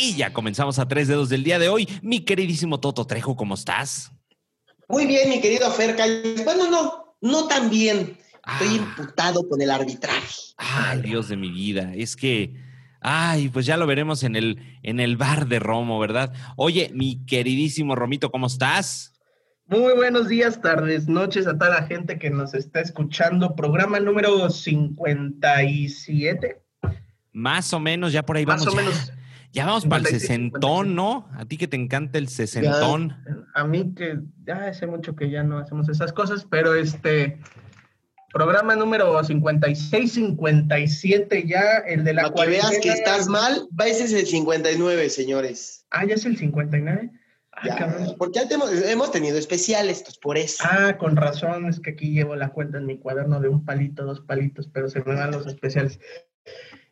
[0.00, 1.88] Y ya comenzamos a tres dedos del día de hoy.
[2.02, 4.12] Mi queridísimo Toto Trejo, ¿cómo estás?
[4.88, 6.44] Muy bien, mi querido Fer Calles.
[6.44, 8.16] Bueno, no, no tan bien.
[8.52, 8.74] Estoy Ah.
[8.76, 10.34] imputado con el arbitraje.
[10.56, 11.92] Ay, Dios de mi vida.
[11.94, 12.54] Es que,
[13.00, 16.32] ay, pues ya lo veremos en el, en el bar de Romo, ¿verdad?
[16.56, 19.12] Oye, mi queridísimo Romito, ¿cómo estás?
[19.66, 23.54] Muy buenos días, tardes, noches a toda la gente que nos está escuchando.
[23.54, 26.62] Programa número 57.
[27.32, 28.74] Más o menos, ya por ahí Más vamos.
[28.74, 29.12] o ya, menos.
[29.52, 31.28] Ya vamos para el 56, sesentón, ¿no?
[31.32, 33.16] A ti que te encanta el sesentón.
[33.54, 37.38] A mí que ya hace mucho que ya no hacemos esas cosas, pero este
[38.32, 43.86] programa número 56, 57 ya, el de la Para que veas que estás mal, va
[43.86, 45.86] ese es el 59, señores.
[45.90, 47.10] Ah, ya es el 59.
[47.52, 48.14] Ah, Ya, cabrón.
[48.18, 50.62] porque ya hemos, hemos tenido especiales, pues por eso.
[50.68, 54.04] Ah, con razón, es que aquí llevo la cuenta en mi cuaderno de un palito,
[54.04, 55.98] dos palitos, pero se me van los especiales.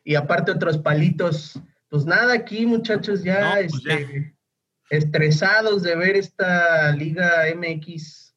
[0.03, 4.35] Y aparte otros palitos, pues nada, aquí muchachos ya, No, pues este,
[4.89, 8.35] estresados de ver esta Liga MX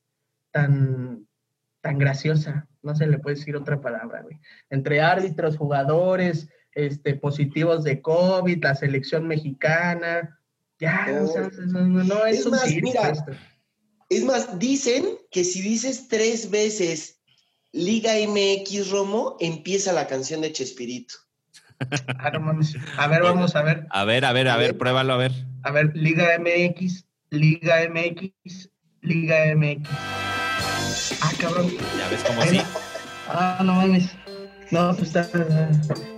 [0.51, 1.27] tan,
[1.81, 4.39] tan graciosa, no se le puede decir otra palabra, güey.
[4.71, 10.41] Entre árbitros, jugadores, este, positivos de COVID, la selección mexicana,
[10.79, 11.25] ya, No.
[11.25, 13.33] o sea, no, no, no, es, Es un más, circo mira, esto.
[14.09, 17.21] Es más, dicen que si dices tres veces
[17.73, 21.15] Liga MX Romo, empieza la canción de Chespirito.
[22.19, 22.77] Ah, no mames.
[22.99, 23.87] A ver, vamos a ver.
[23.91, 25.33] A ver, a ver, a ver, pruébalo, a ver.
[25.63, 28.69] A ver, Liga MX, Liga MX,
[29.03, 29.89] Liga MX.
[31.23, 31.71] Ah, cabrón.
[31.99, 32.61] Ya ves cómo sí.
[33.29, 34.11] Ah, no mames.
[34.71, 35.29] No, pues está.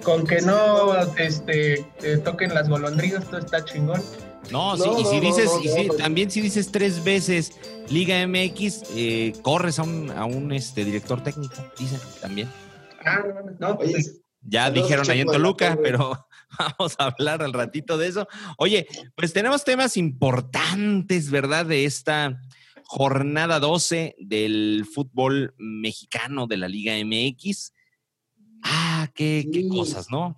[0.02, 4.02] Con que no este, te toquen las golondrinas, todo está chingón.
[4.50, 5.94] No, sí, No, y si dices, no, y si- no.
[5.94, 7.52] también si dices tres veces
[7.88, 12.48] Liga MX, eh, corres a un, a un este, director técnico, dicen también.
[13.04, 13.60] Ah, no mames.
[13.60, 16.26] No, pues, Ya Saludos dijeron ahí en Toluca, pero
[16.58, 18.26] vamos a hablar al ratito de eso.
[18.58, 21.66] Oye, pues tenemos temas importantes, ¿verdad?
[21.66, 22.40] De esta
[22.84, 27.72] jornada 12 del fútbol mexicano de la Liga MX.
[28.62, 29.68] Ah, qué, qué Sí.
[29.68, 30.36] cosas, ¿no?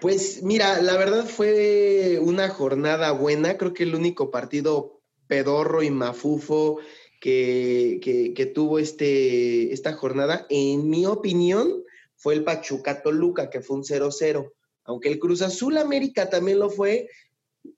[0.00, 3.56] Pues mira, la verdad fue una jornada buena.
[3.56, 6.78] Creo que el único partido pedorro y mafufo
[7.20, 11.82] que, que- que tuvo este, esta jornada, en mi opinión,
[12.26, 14.50] fue el Pachuca Toluca, que fue un 0-0.
[14.86, 17.08] Aunque el Cruz Azul América también lo fue,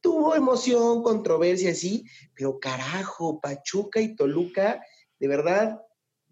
[0.00, 4.80] tuvo emoción, controversia, sí, pero carajo, Pachuca y Toluca,
[5.20, 5.82] de verdad,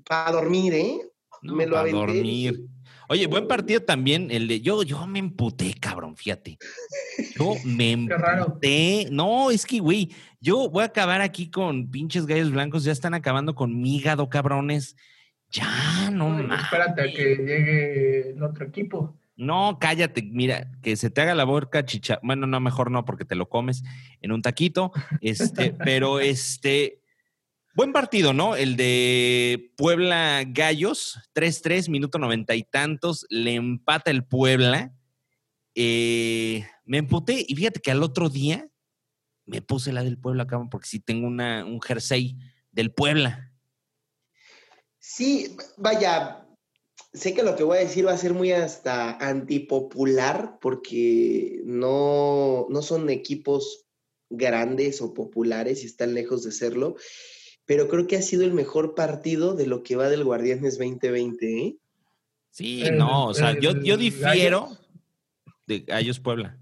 [0.08, 0.98] para dormir, ¿eh?
[1.42, 1.98] No, Me lo aventé.
[1.98, 2.64] dormir.
[3.10, 6.56] Oye, buen partido también el de yo, yo me emputé, cabrón, fíjate.
[7.38, 8.46] Yo me Qué raro.
[8.46, 9.08] emputé.
[9.10, 10.10] No, es que, güey,
[10.40, 14.30] yo voy a acabar aquí con pinches gallos blancos, ya están acabando con mi hígado,
[14.30, 14.96] cabrones.
[15.50, 16.60] Ya, no mames.
[16.60, 19.16] espérate a que llegue el otro equipo.
[19.36, 22.18] No, cállate, mira, que se te haga la boca chicha.
[22.22, 23.82] Bueno, no, mejor no, porque te lo comes
[24.22, 24.92] en un taquito.
[25.20, 27.02] Este, pero este,
[27.74, 28.56] buen partido, ¿no?
[28.56, 34.94] El de Puebla Gallos, 3-3, minuto noventa y tantos, le empata el Puebla.
[35.74, 38.66] Eh, me emputé y fíjate que al otro día
[39.44, 42.38] me puse la del Puebla, cabrón, porque sí tengo una, un jersey
[42.72, 43.52] del Puebla.
[45.16, 46.46] Sí, vaya,
[47.14, 52.66] sé que lo que voy a decir va a ser muy hasta antipopular porque no,
[52.68, 53.86] no son equipos
[54.28, 56.96] grandes o populares y están lejos de serlo,
[57.64, 61.60] pero creo que ha sido el mejor partido de lo que va del Guardianes 2020,
[61.66, 61.76] ¿eh?
[62.50, 64.80] Sí, El- no, o sea, yo, yo difiero Gallos.
[65.66, 66.58] de Gallos Puebla.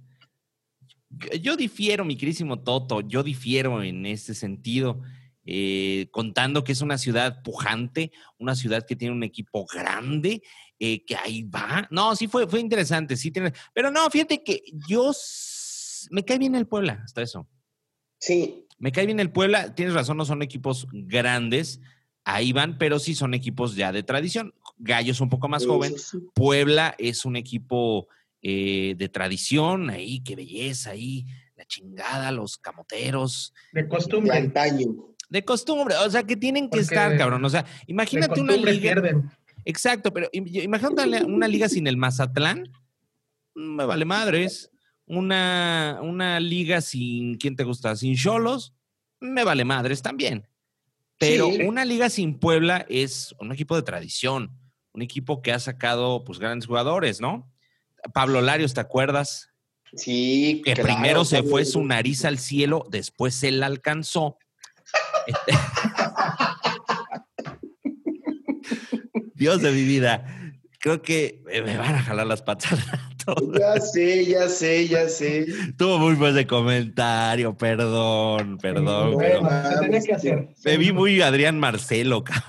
[1.11, 5.01] Yo- Yo difiero, mi querísimo Toto, yo difiero en este sentido,
[5.45, 10.43] eh, contando que es una ciudad pujante, una ciudad que tiene un equipo grande,
[10.79, 11.87] eh, que ahí va.
[11.91, 15.13] No, sí fue, fue interesante, sí tiene, pero no, fíjate que yo
[16.11, 17.49] me cae bien el Puebla, hasta eso.
[18.19, 21.81] Sí, Me cae bien el Puebla, tienes razón, no son equipos grandes,
[22.25, 24.55] ahí van, pero sí son equipos ya de tradición.
[24.79, 26.19] Gallos un poco más joven, sí.
[26.35, 28.09] Puebla es un equipo
[28.43, 31.25] eh, de tradición, ahí, qué belleza, ahí,
[31.57, 34.37] la chingada, los camoteros, De de costumbre.
[34.37, 35.14] antaño.
[35.29, 38.57] De costumbre, o sea, que tienen que Porque estar, cabrón, o sea, De imagínate una
[38.57, 39.31] liga, pierden.
[39.65, 42.71] exacto, pero im- imagínate una, liga sin el Mazatlán,
[43.55, 44.71] me vale madres,
[45.07, 47.95] una, una liga sin, ¿quién te gusta?
[47.97, 48.75] Sin Cholos,
[49.21, 50.47] me vale madres también.
[51.19, 51.63] Pero Sí.
[51.63, 54.51] una liga sin Puebla es un equipo de tradición,
[54.93, 57.51] un equipo que ha sacado pues grandes jugadores, ¿no?
[58.13, 59.49] Pablo Larios, ¿te acuerdas?
[59.95, 64.39] Sí, Que claro, primero se fue su nariz al cielo, después se la alcanzó.
[65.27, 65.53] Este-
[69.35, 70.25] Dios de mi vida.
[70.81, 73.53] Creo que me van a jalar las patas al rato.
[73.59, 75.47] Ya sé, ya sé, ya sé.
[75.79, 79.15] Tuvo muy buen de comentario, perdón, perdón.
[79.15, 80.49] Bueno, pero se tenía que hacer.
[80.65, 82.45] me vi muy Adrián Marcelo, cabrón.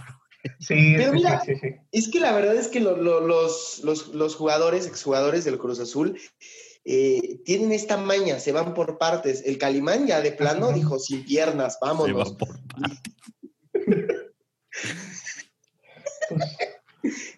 [0.59, 1.69] Sí, Pero sí, mira, sí, sí.
[1.91, 5.79] Es que la verdad es que lo- lo- los, los, los jugadores, exjugadores del Cruz
[5.79, 6.19] Azul,
[6.85, 9.43] eh, tienen esta maña, se van por partes.
[9.45, 12.31] El Calimán ya de plano dijo sin piernas, Se vámonos.
[12.33, 13.01] va por partes.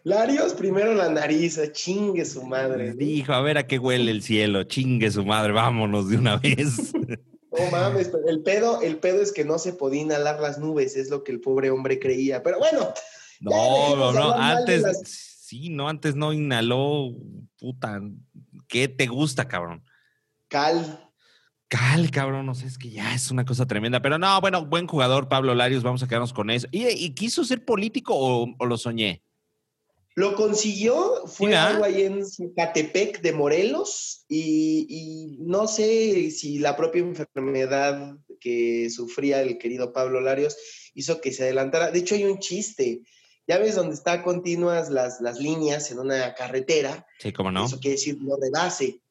[0.04, 2.94] Larios, primero la nariz, a chingue su madre.
[2.94, 6.94] Dijo, a ver a qué huele el cielo, chingue su madre, vámonos de una vez.
[6.94, 10.96] No mames, pero el pedo, el pedo es que no se podía inhalar las nubes,
[10.96, 12.44] es lo que el pobre hombre creía.
[12.44, 12.94] Pero bueno,
[13.42, 17.14] No, no, no, antes, las- sí, no, antes no inhaló,
[17.60, 18.02] puta,
[18.68, 19.84] ¿qué te gusta, cabrón?
[20.48, 21.04] cal.
[21.70, 24.02] Cal, cabrón, no sé, es que ya es una cosa tremenda.
[24.02, 26.68] Pero no, bueno, buen jugador, Pablo Larios, vamos a quedarnos con eso.
[26.72, 29.22] ¿Y, y quiso ser político o, o lo soñé?
[30.16, 36.76] Lo consiguió, fue algo ahí en Zacatepec de Morelos y, y no sé si la
[36.76, 40.58] propia enfermedad que sufría el querido Pablo Larios
[40.96, 41.92] hizo que se adelantara.
[41.92, 43.04] De hecho, hay un chiste.
[43.48, 47.66] Ya ves donde está continuas las, las líneas en una carretera, Sí, cómo no.
[47.66, 49.02] eso quiere decir no rebase.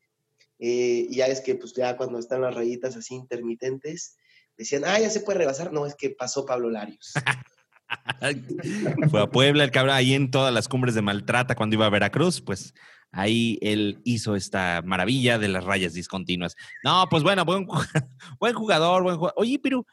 [0.58, 4.16] Eh, y ya es que pues ya cuando están las rayitas así intermitentes,
[4.56, 5.72] decían, ah, ya se puede rebasar.
[5.72, 7.12] No, es que pasó Pablo Larios.
[9.10, 11.90] Fue a Puebla, el cabrón, ahí en todas las cumbres de Maltrata cuando iba a
[11.90, 12.74] Veracruz, pues
[13.12, 16.56] ahí él hizo esta maravilla de las rayas discontinuas.
[16.82, 17.66] No, pues bueno, buen,
[18.40, 19.34] buen jugador, buen jugador.
[19.36, 19.86] Oye, pero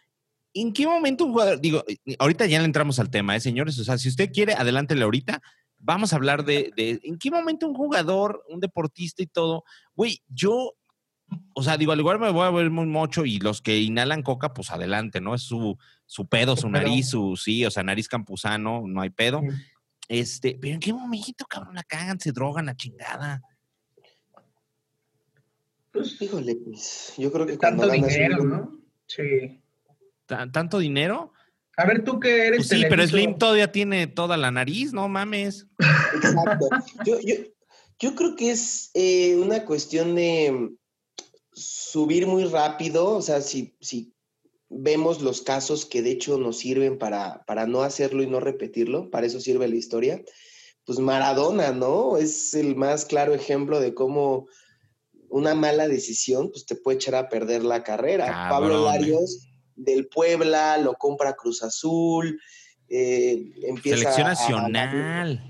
[0.53, 1.83] ¿en qué momento un jugador, digo,
[2.19, 3.77] ahorita ya le entramos al tema, ¿eh, señores?
[3.79, 5.41] O sea, si usted quiere, adelántele ahorita.
[5.77, 9.65] Vamos a hablar de, de en qué momento un jugador, un deportista y todo.
[9.95, 10.73] Güey, yo,
[11.53, 14.23] o sea, digo, al igual me voy a ver muy mocho y los que inhalan
[14.23, 15.35] coca, pues adelante, ¿no?
[15.35, 19.41] Es su, su pedo, Su nariz, su, sí, o sea, nariz campusano, no hay pedo.
[19.41, 19.47] Sí.
[20.09, 23.41] Este, pero ¿en qué momento, cabrón, la cagan, se drogan, la chingada?
[25.91, 28.79] Pues, Híjole, pues yo creo que cuando tanto ganas dinero, ¿no?
[29.05, 29.62] Sí.
[30.25, 31.33] ¿Tan- ¿Tanto dinero?
[31.75, 35.07] A ver, tú que eres Pues sí, pero Slim todavía tiene toda la nariz, no
[35.07, 35.65] mames.
[36.15, 36.69] Exacto.
[37.03, 37.35] Yo, yo,
[37.99, 40.77] yo creo que es eh, una cuestión de mm,
[41.53, 44.13] subir muy rápido, o sea, si, si
[44.69, 49.09] vemos los casos que de hecho nos sirven para, para no hacerlo y no repetirlo,
[49.09, 50.21] para eso sirve la historia,
[50.85, 52.17] pues Maradona, ¿no?
[52.17, 54.47] Es el más claro ejemplo de cómo
[55.29, 58.47] una mala decisión pues te puede echar a perder la carrera.
[58.49, 58.85] Pablo.
[58.85, 62.39] Larios del Puebla lo compra Cruz Azul,
[62.89, 64.29] eh, empieza Selección a-
[64.69, 65.43] nacional.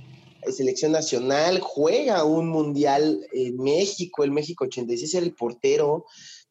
[0.51, 6.05] selección nacional, juega un mundial en México, el México 86 era el portero,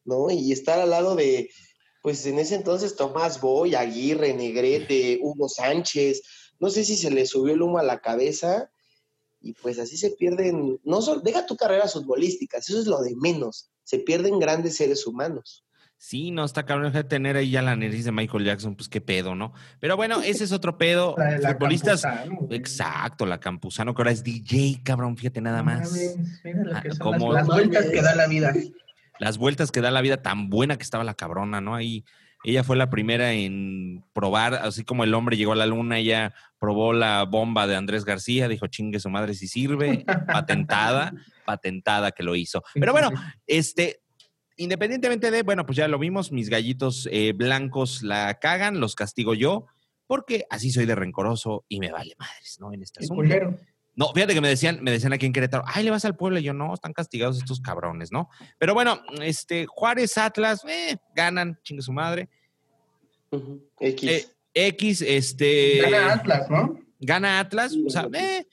[0.05, 0.29] ¿no?
[0.31, 1.49] Y estar al lado de,
[2.01, 6.21] pues en ese entonces Tomás Boy, Aguirre, Negrete, Hugo Sánchez,
[6.59, 8.69] no sé si se le subió el humo a la cabeza
[9.41, 13.15] y pues así se pierden, no solo, deja tu carrera futbolística, eso es lo de
[13.15, 15.65] menos, se pierden grandes seres humanos.
[16.05, 18.99] Sí, no, está cabrón de tener ahí ya la nariz de Michael Jackson, pues qué
[18.99, 19.53] pedo, ¿no?
[19.79, 21.15] Pero bueno, ese es otro pedo.
[21.17, 22.01] la Futbolistas.
[22.01, 22.47] Campuzano.
[22.51, 25.89] Exacto, la Campuzano, que ahora es DJ, cabrón, fíjate nada más.
[25.91, 28.53] mames, Mira lo Ah, que son como- las, las vueltas que da la vida.
[29.17, 31.73] Las vueltas que da la vida, tan buena que estaba la cabrona, ¿no?
[31.73, 32.03] Ahí,
[32.43, 36.33] ella fue la primera en probar, así como el hombre llegó a la luna, ella
[36.59, 41.13] probó la bomba de Andrés García, dijo, chingue su madre si sirve, patentada,
[41.45, 42.61] patentada que lo hizo.
[42.73, 43.09] Pero bueno,
[43.47, 44.01] este,
[44.57, 49.33] independientemente de, bueno, pues ya lo vimos, mis gallitos eh, blancos la cagan, los castigo
[49.33, 49.65] yo,
[50.07, 52.73] porque así soy de rencoroso y me vale madres, ¿no?
[52.73, 53.15] En este asunto.
[53.15, 53.57] culero.
[53.95, 56.39] No, fíjate que me decían, me decían aquí en Querétaro, ay, le vas al pueblo,
[56.39, 58.27] y yo no, están castigados estos cabrones, ¿no?
[58.57, 62.27] Pero bueno, este, Juárez, Atlas, eh, ganan, chingue su madre.
[63.79, 64.09] X.
[64.09, 65.81] Eh, X, este.
[65.81, 66.83] Gana Atlas, ¿no?
[67.05, 68.47] gana Atlas, o sea, eh,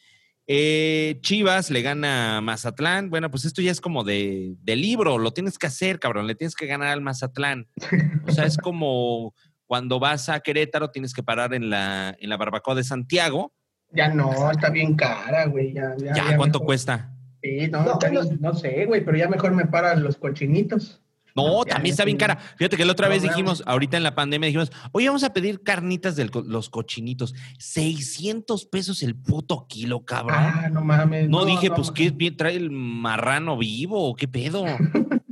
[0.53, 3.09] eh, Chivas le gana a Mazatlán.
[3.09, 6.35] Bueno, pues esto ya es como de, de libro, lo tienes que hacer, cabrón, le
[6.35, 7.69] tienes que ganar al Mazatlán.
[8.27, 9.33] O sea, es como
[9.67, 13.53] cuando vas a Querétaro, tienes que parar en la, en la barbacoa de Santiago.
[13.93, 15.73] Ya no, está bien cara, güey.
[15.73, 17.15] Ya, ya, Ya, ya ¿cuánto mejor- cuesta?
[17.43, 17.99] Sí, no, No,
[18.41, 21.01] no sé, güey, pero ya mejor me paran los cochinitos.
[21.35, 22.37] No, también está bien cara.
[22.57, 25.33] Fíjate que la otra No vez dijimos, ahorita en la pandemia dijimos, oye, vamos a
[25.33, 27.35] pedir carnitas de los cochinitos.
[27.59, 30.39] 600 pesos el puto kilo, cabrón.
[30.39, 31.29] Ah, no mames.
[31.29, 31.95] no, dije, pues, no.
[31.95, 34.65] ¿qué bien trae el marrano vivo o qué pedo?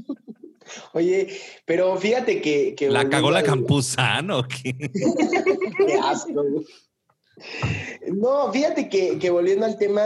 [0.92, 1.28] Oye,
[1.64, 2.74] pero fíjate que...
[2.74, 4.76] que ¿La cagó la campuzano o qué?
[5.86, 6.44] Qué asco.
[8.08, 10.02] No, fíjate que, que volviendo al tema,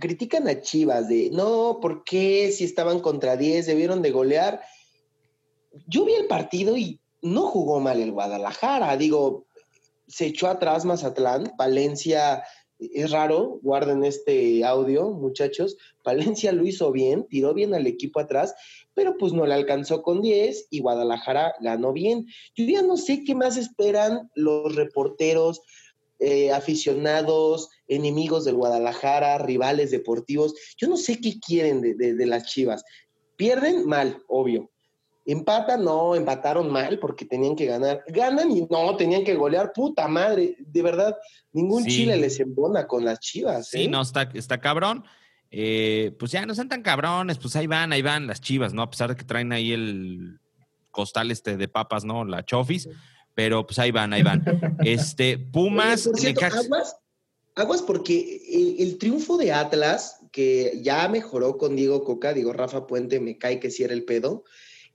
[0.00, 4.60] critican a Chivas de, no, ¿por qué si estaban contra 10 debieron de golear?
[5.86, 9.46] Yo vi el partido y no jugó mal el Guadalajara, digo,
[10.06, 12.44] se echó atrás Mazatlán, Valencia
[12.78, 15.76] es raro, guarden este audio, muchachos.
[16.04, 18.54] Valencia lo hizo bien, tiró bien al equipo atrás,
[18.94, 22.26] pero pues no le alcanzó con 10 y Guadalajara ganó bien.
[22.54, 25.62] Yo ya no sé qué más esperan los reporteros,
[26.18, 30.54] eh, aficionados, enemigos del Guadalajara, rivales deportivos.
[30.76, 32.84] Yo no sé qué quieren de, de las Chivas.
[33.36, 34.70] Pierden mal, obvio.
[35.28, 38.04] Empatan, no, empataron mal porque tenían que ganar.
[38.06, 39.72] Ganan y no, tenían que golear.
[39.72, 41.16] Puta madre, de verdad,
[41.52, 43.68] ningún Chile les embona con las chivas.
[43.70, 43.88] Sí, ¿eh?
[43.88, 45.04] no, está, está cabrón.
[45.50, 48.82] Eh, pues ya no sean tan cabrones, pues ahí van, ahí van las chivas, ¿no?
[48.82, 50.38] A pesar de que traen ahí el
[50.92, 52.24] costal este de papas, ¿no?
[52.24, 52.88] La chofis,
[53.34, 54.44] pero pues ahí van, ahí van.
[54.84, 56.06] Este, Pumas.
[56.06, 56.96] Oye, cierto, aguas,
[57.56, 62.86] aguas, porque el, el, triunfo de Atlas, que ya mejoró con Diego Coca, digo, Rafa
[62.86, 64.44] Puente me cae que si sí era el pedo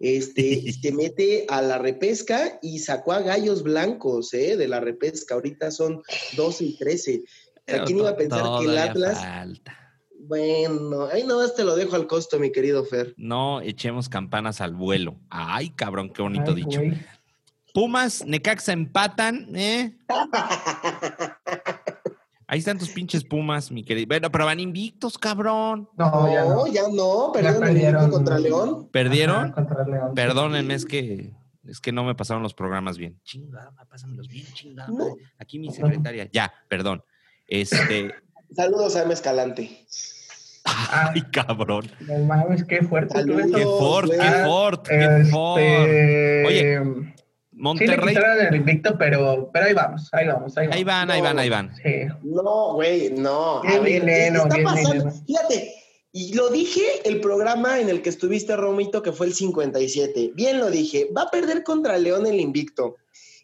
[0.01, 4.58] este, se mete a la repesca y sacó a gallos blancos ¿eh?
[4.58, 5.36] de la repesca.
[5.36, 6.01] Ahorita son
[6.36, 7.24] 12 y 13.
[7.67, 9.20] ¿A quién iba a pensar que el Atlas...
[9.20, 9.77] Falta.
[10.24, 13.15] Bueno, ahí no, te lo dejo al costo, mi querido Fer.
[13.17, 15.17] No echemos campanas al vuelo.
[15.31, 16.79] Ay, cabrón, qué bonito Ay, dicho.
[16.79, 16.93] Güey.
[17.74, 19.98] Pumas, Necaxa empatan, ¿eh?
[22.51, 24.08] Ahí están tus pinches pumas, mi querido.
[24.10, 25.88] Bueno, pero van invictos, cabrón.
[25.98, 26.67] No, ya no.
[26.67, 28.89] Ya no, perdieron, perdieron contra León.
[28.91, 29.46] ¿Perdieron?
[29.46, 30.13] Ajá, contra León.
[30.13, 31.31] Perdónenme, es que,
[31.65, 33.17] es que no me pasaron los programas bien.
[33.24, 34.89] Chingada, pásamelos bien, chingada.
[34.89, 35.15] No.
[35.39, 36.29] Aquí mi secretaria.
[36.34, 37.05] Ya, perdón.
[37.48, 38.13] Este.
[38.53, 39.13] Saludos a M.
[39.13, 39.88] Escalante.
[40.65, 41.89] Ay, cabrón.
[42.01, 43.13] No mames, qué fuerte.
[43.13, 45.62] Saludos, qué fort, qué fort, qué Este, fort.
[46.48, 47.13] Oye,
[47.62, 48.15] Monterrey.
[48.15, 50.77] Sí, le el invicto, pero, pero ahí vamos, ahí vamos, ahí vamos.
[50.77, 51.75] Ahí van, ahí van, ahí van.
[51.75, 52.08] Sí.
[52.24, 53.62] No, güey, no.
[53.62, 54.89] Bien a ver, veneno, está pasando?
[54.89, 55.12] veneno.
[55.27, 55.75] Fíjate,
[56.12, 60.32] y lo dije el programa en el que estuviste, Romito, que fue el 57.
[60.34, 62.96] Bien lo dije, va a perder contra León el invicto.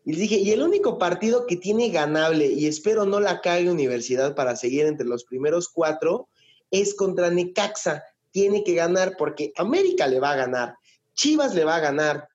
[0.04, 3.70] Y les dije, y el único partido que tiene ganable, y espero no la cague
[3.70, 6.28] Universidad para seguir entre los primeros cuatro,
[6.72, 8.04] es contra Necaxa.
[8.32, 10.76] Tiene que ganar porque América le va a ganar,
[11.14, 12.28] Chivas le va a ganar,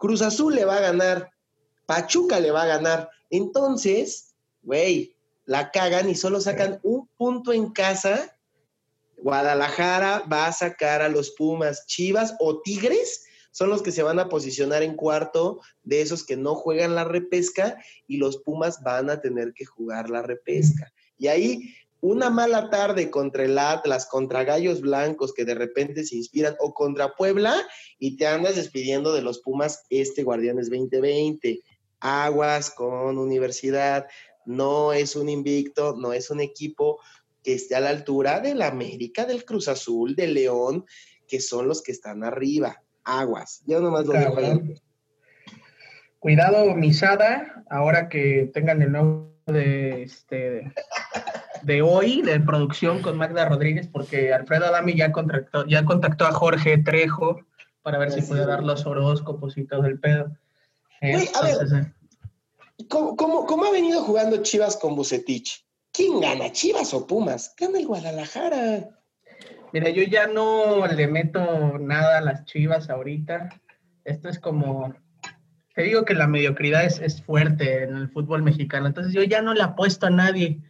[0.00, 1.30] Cruz Azul le va a ganar,
[1.86, 3.10] Pachuca le va a ganar.
[3.30, 5.14] Entonces, güey,
[5.44, 8.36] la cagan y solo sacan un punto en casa.
[9.18, 14.18] Guadalajara va a sacar a los Pumas, Chivas o Tigres son los que se van
[14.18, 19.10] a posicionar en cuarto de esos que no juegan la repesca y los Pumas van
[19.10, 20.92] a tener que jugar la repesca.
[21.18, 26.16] Y ahí una mala tarde contra el Atlas, contra Gallos Blancos que de repente se
[26.16, 27.54] inspiran o contra Puebla
[27.98, 31.62] y te andas despidiendo de los Pumas este Guardianes 2020
[32.00, 34.06] aguas con universidad,
[34.46, 36.98] no es un invicto, no es un equipo
[37.42, 40.84] que esté a la altura del América, del Cruz Azul, del León,
[41.28, 42.82] que son los que están arriba.
[43.04, 43.62] Aguas.
[43.66, 44.36] Yo nomás lo dejo.
[46.18, 50.72] Cuidado, Misada, ahora que tengan el nuevo de, este,
[51.62, 56.32] de hoy, de producción con Magda Rodríguez, porque Alfredo Adami ya contactó, ya contactó a
[56.32, 57.40] Jorge Trejo
[57.82, 60.36] para ver si puede dar los horóscopos y todo el pedo.
[61.00, 61.94] Güey, a ver,
[62.88, 65.64] ¿cómo, cómo, cómo ha venido jugando Chivas con Bucetich?
[65.92, 67.54] ¿Quién gana, Chivas o Pumas?
[67.58, 68.88] Gana el Guadalajara.
[69.72, 73.48] Mira, yo ya no le meto nada a las Chivas ahorita.
[74.04, 74.94] Esto es como,
[75.74, 79.42] te digo que la mediocridad es, es fuerte en el fútbol mexicano, entonces yo ya
[79.42, 80.60] no le apuesto a nadie.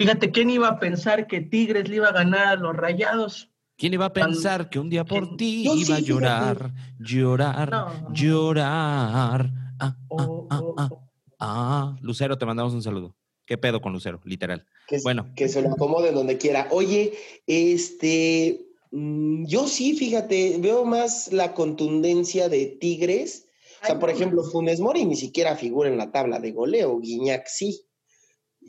[0.00, 3.50] Fíjate, ¿quién iba a pensar que Tigres le iba a ganar a los Rayados?
[3.76, 8.14] ¿Quién iba a pensar que un día por ti Yo iba a llorar, llorar, No.
[8.14, 9.50] llorar?
[9.78, 11.08] Ah, Oh, ah, oh, ah, oh.
[11.38, 11.96] ah.
[12.00, 13.14] Lucero, te mandamos un saludo.
[13.44, 14.22] ¿Qué pedo con Lucero?
[14.24, 14.64] Literal.
[14.88, 15.34] Que, Bueno.
[15.36, 16.68] que se lo acomode donde quiera.
[16.70, 17.12] Oye,
[17.46, 23.48] este, mm, yo sí, fíjate, veo más la contundencia de Tigres.
[23.82, 27.46] O sea, por ejemplo, Funes Mori ni siquiera figura en la tabla de goleo, Guiñac
[27.48, 27.82] sí.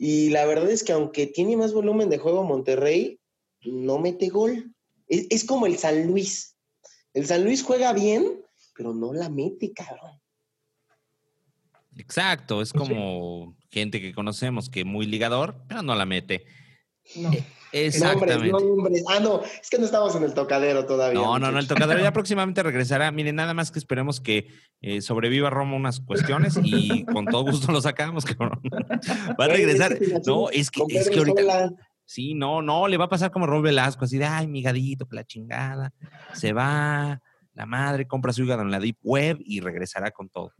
[0.04, 3.20] Y la verdad es que aunque tiene más volumen de juego Monterrey,
[3.60, 4.74] no mete gol.
[5.06, 6.56] Es, es como el San Luis.
[7.14, 8.42] El San Luis juega bien,
[8.74, 10.20] pero no la mete, cabrón.
[11.96, 12.78] Exacto, es sí.
[12.78, 16.46] como gente que conocemos que muy ligador, pero no la mete.
[17.16, 17.22] No.
[17.24, 18.48] Nombres, Exactamente.
[18.50, 19.04] nombres.
[19.08, 21.18] Ah, no, es que no estamos en el tocadero todavía.
[21.18, 23.10] No, no, no, el tocadero ya próximamente regresará.
[23.10, 24.48] Miren, nada más que esperemos que
[24.82, 28.60] eh, sobreviva Roma unas cuestiones y con todo gusto lo sacamos, cabrón.
[29.40, 29.98] Va a regresar.
[30.26, 31.72] No, es que, es que ahorita.
[32.04, 35.08] Sí, no, no, le va a pasar como Rob Velasco, así de, ay, mi gadito,
[35.08, 35.94] que la chingada.
[36.34, 37.22] Se va,
[37.54, 40.52] la madre compra su hígado en la Deep Web y regresará con todo.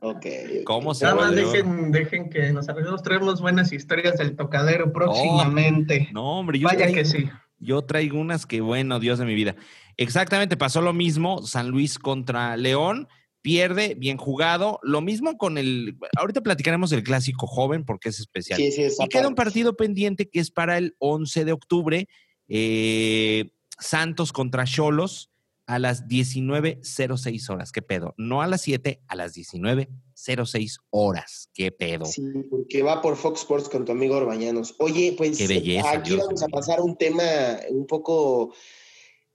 [0.00, 0.26] Ok.
[0.64, 6.08] ¿Cómo se Nada más dejen, dejen que nos arreglemos, traemos buenas historias del tocadero próximamente.
[6.12, 7.28] No, hombre, yo Vaya traigo, que sí.
[7.58, 9.56] yo traigo unas que, bueno, Dios de mi vida.
[9.96, 13.08] Exactamente, pasó lo mismo, San Luis contra León.
[13.42, 14.80] pierde, bien jugado.
[14.82, 15.96] Lo mismo con el.
[16.16, 18.58] Ahorita platicaremos del clásico joven porque es especial.
[18.58, 22.08] Sí, sí, y queda un partido pendiente que es para el 11 de octubre.
[22.48, 25.30] eh, Santos contra Cholos
[25.70, 27.70] a las 19.06 horas.
[27.70, 28.12] ¿Qué pedo?
[28.18, 31.48] No a las 7, a las 19.06 horas.
[31.54, 32.06] ¿Qué pedo?
[32.06, 34.74] Sí, porque va por Fox Sports con tu amigo Orbañanos.
[34.80, 37.22] Oye, pues Qué belleza, aquí Dios vamos a pasar un tema
[37.68, 38.52] un poco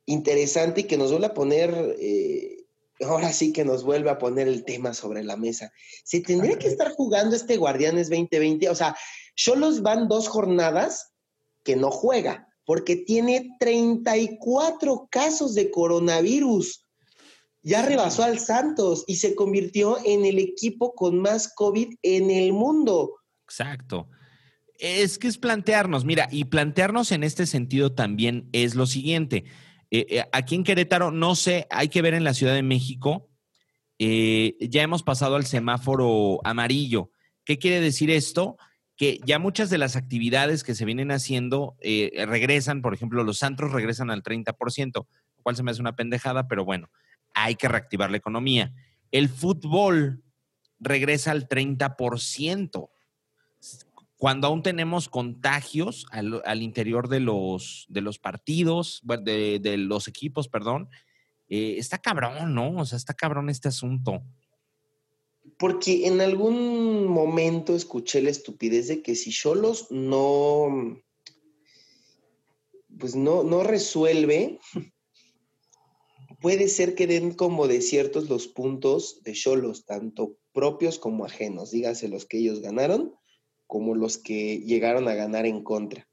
[0.06, 2.66] interesante y que nos vuelve a poner, eh,
[3.06, 5.72] ahora sí que nos vuelve a poner el tema sobre la mesa.
[6.04, 8.68] ¿Se tendría que estar jugando este Guardianes 2020?
[8.68, 8.94] O sea,
[9.38, 11.14] Cholos van dos jornadas
[11.64, 16.86] que no juega, porque tiene 34 casos de coronavirus.
[17.62, 22.54] Ya rebasó al Santos y se convirtió en el equipo con más COVID en el
[22.54, 23.16] mundo.
[23.44, 24.08] Exacto.
[24.78, 29.46] Es que es plantearnos, mira, y plantearnos en este sentido también es lo siguiente.
[29.90, 33.30] Eh, eh, aquí en Querétaro, no sé, hay que ver en la Ciudad de México,
[33.98, 37.12] eh, ya hemos pasado al semáforo amarillo.
[37.46, 38.58] ¿Qué quiere decir esto?
[38.98, 43.44] Que ya muchas de las actividades que se vienen haciendo eh, regresan, por ejemplo, los
[43.44, 46.90] antros regresan al 30%, lo cual se me hace una pendejada, pero bueno,
[47.34, 48.74] hay que reactivar la economía.
[49.12, 50.24] El fútbol
[50.80, 52.90] regresa al 30%
[54.18, 60.08] cuando aún tenemos contagios al, al interior de los, de los partidos, de, de los
[60.08, 60.90] equipos, perdón,
[61.50, 62.72] eh, está cabrón, ¿no?
[62.78, 64.24] O sea, está cabrón este asunto.
[65.58, 71.02] Porque en algún momento escuché la estupidez de que si Cholos no,
[73.00, 74.60] pues no, no resuelve,
[76.42, 82.08] puede ser que den como desiertos los puntos de Cholos, tanto propios como ajenos, dígase
[82.08, 83.16] los que ellos ganaron,
[83.68, 86.08] como los que llegaron a ganar en contra.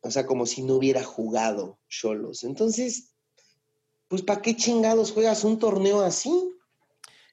[0.00, 2.44] O sea, como si no hubiera jugado Cholos.
[2.44, 3.14] Entonces,
[4.08, 6.30] pues ¿para qué chingados juegas un torneo así?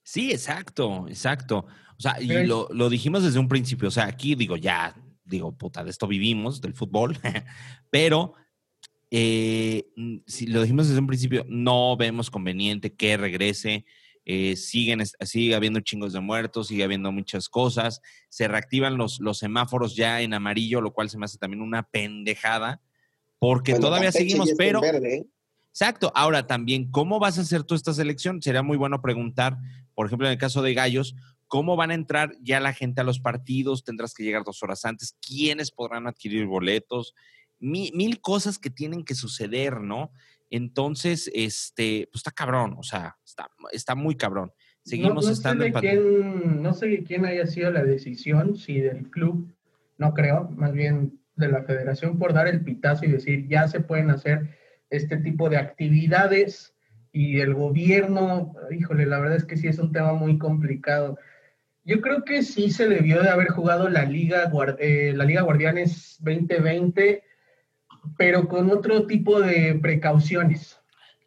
[0.03, 1.65] Sí, exacto, exacto.
[1.97, 3.87] O sea, y lo, lo dijimos desde un principio.
[3.89, 7.17] O sea, aquí digo, ya, digo, puta, de esto vivimos, del fútbol,
[7.89, 8.33] pero
[9.11, 9.85] eh,
[10.25, 13.85] si lo dijimos desde un principio, no vemos conveniente que regrese.
[14.25, 18.01] eh, siguen, sigue habiendo chingos de muertos, sigue habiendo muchas cosas.
[18.29, 21.83] Se reactivan los, los semáforos ya en amarillo, lo cual se me hace también una
[21.83, 22.81] pendejada,
[23.39, 24.81] porque Bueno, todavía seguimos, pero.
[24.81, 25.25] verde, ¿eh?
[25.71, 26.11] Exacto.
[26.15, 28.41] Ahora también, ¿cómo vas a hacer tú esta selección?
[28.41, 29.57] Sería muy bueno preguntar,
[29.95, 31.15] por ejemplo, en el caso de Gallos,
[31.47, 33.83] ¿cómo van a entrar ya la gente a los partidos?
[33.83, 35.17] ¿Tendrás que llegar dos horas antes?
[35.25, 37.13] ¿Quiénes podrán adquirir boletos?
[37.59, 40.11] Mi- mil cosas que tienen que suceder, ¿no?
[40.49, 44.51] Entonces, este, pues está cabrón, o sea, está, está muy cabrón.
[44.83, 47.83] Seguimos no, no estando sé en de quién, No sé de quién haya sido la
[47.83, 49.53] decisión, si del club,
[49.97, 53.79] no creo, más bien de la federación por dar el pitazo y decir ya se
[53.79, 54.57] pueden hacer
[54.89, 56.73] este tipo de actividades
[57.11, 61.17] y el gobierno, híjole, la verdad es que sí es un tema muy complicado.
[61.83, 66.17] Yo creo que sí se debió de haber jugado la Liga, eh, la Liga Guardianes
[66.19, 67.23] 2020,
[68.17, 70.79] pero con otro tipo de precauciones,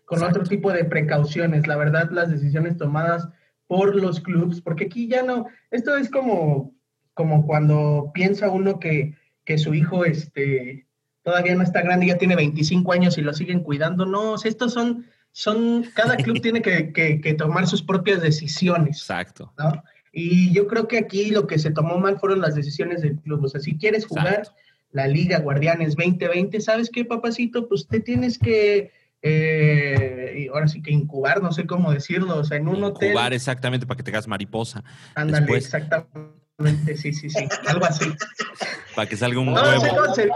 [0.07, 0.41] con Exacto.
[0.41, 1.67] otro tipo de precauciones.
[1.67, 3.29] La verdad, las decisiones tomadas
[3.67, 6.75] por los clubes, porque aquí ya no, esto es como,
[7.15, 10.87] como cuando piensa uno que, que su hijo este,
[11.23, 14.07] todavía no está grande, ya tiene 25 años y lo siguen cuidando.
[14.07, 18.99] No, estos son, son cada club tiene que, que- que tomar sus propias decisiones.
[19.01, 19.53] Exacto.
[19.59, 19.83] ¿no?
[20.13, 23.45] Y yo creo que aquí lo que se tomó mal fueron las decisiones del club.
[23.45, 24.53] O sea, si quieres jugar Exacto.
[24.93, 27.69] la Liga Guardianes 2020, ¿sabes qué, papacito?
[27.69, 28.93] Pues te tienes que,
[29.23, 33.09] eh, ahora sí que incubar, no sé cómo decirlo, o sea, en un hotel.
[33.09, 34.85] Incubar exactamente para que te hagas mariposa,
[35.17, 35.65] Ándale, después.
[35.65, 38.05] exactamente, sí, sí, sí, algo así.
[38.95, 39.81] para que salga un No, No, huevo.
[39.81, 40.29] sé cómo se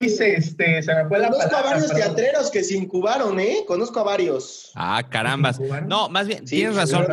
[0.00, 2.14] dice, este, se me fue la Conozco a varios perdón.
[2.14, 3.64] teatreros que se incubaron, ¿eh?
[3.66, 4.72] Conozco a varios.
[4.74, 5.58] Ah, carambas.
[5.86, 7.06] No, más bien, Sí, tienes razón.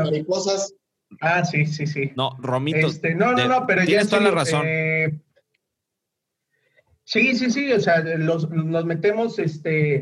[1.22, 2.12] Ah, sí, sí, sí.
[2.16, 2.88] No, Romito.
[2.88, 4.64] Este, no, no, no, pero ya tienes en toda la razón.
[4.66, 5.20] eh,
[7.04, 9.96] sí, sí, sí, o sea, los, nos metemos este,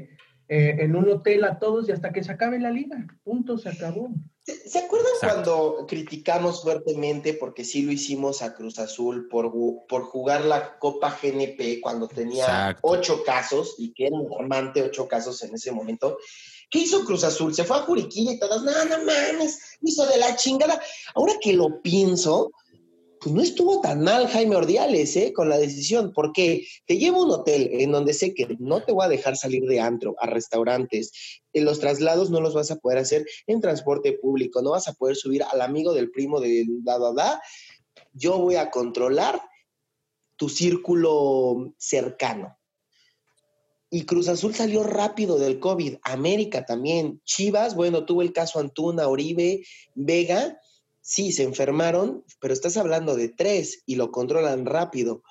[0.47, 3.05] eh, en un hotel a todos y hasta que se acabe la liga.
[3.23, 4.09] Punto, se acabó.
[4.43, 5.27] ¿Se acuerdan Exacto.
[5.27, 9.51] cuando criticamos fuertemente, porque sí lo hicimos a Cruz Azul, por,
[9.87, 12.81] por jugar la Copa GNP cuando tenía Exacto.
[12.83, 16.17] ocho casos, y que era alarmante ocho casos en ese momento?
[16.71, 17.53] ¿Qué hizo Cruz Azul?
[17.53, 20.81] Se fue a Juriquilla y todas, no, no mames, hizo de la chingada.
[21.13, 22.51] Ahora que lo pienso,
[23.21, 25.31] pues no estuvo tan mal Jaime Ordiales, ¿eh?
[25.31, 28.91] Con la decisión, porque te llevo a un hotel en donde sé que no te
[28.91, 32.77] voy a dejar salir de antro, a restaurantes, en los traslados no los vas a
[32.77, 36.65] poder hacer en transporte público, no vas a poder subir al amigo del primo de
[36.81, 37.41] da, da, da.
[38.11, 39.39] Yo voy a controlar
[40.35, 42.57] tu círculo cercano.
[43.91, 45.97] Y Cruz Azul salió rápido del COVID.
[46.01, 47.21] América también.
[47.23, 50.57] Chivas, bueno, tuvo el caso Antuna, Oribe, Vega.
[51.11, 55.23] Sí, se enfermaron, pero estás hablando de tres y lo controlan rápido.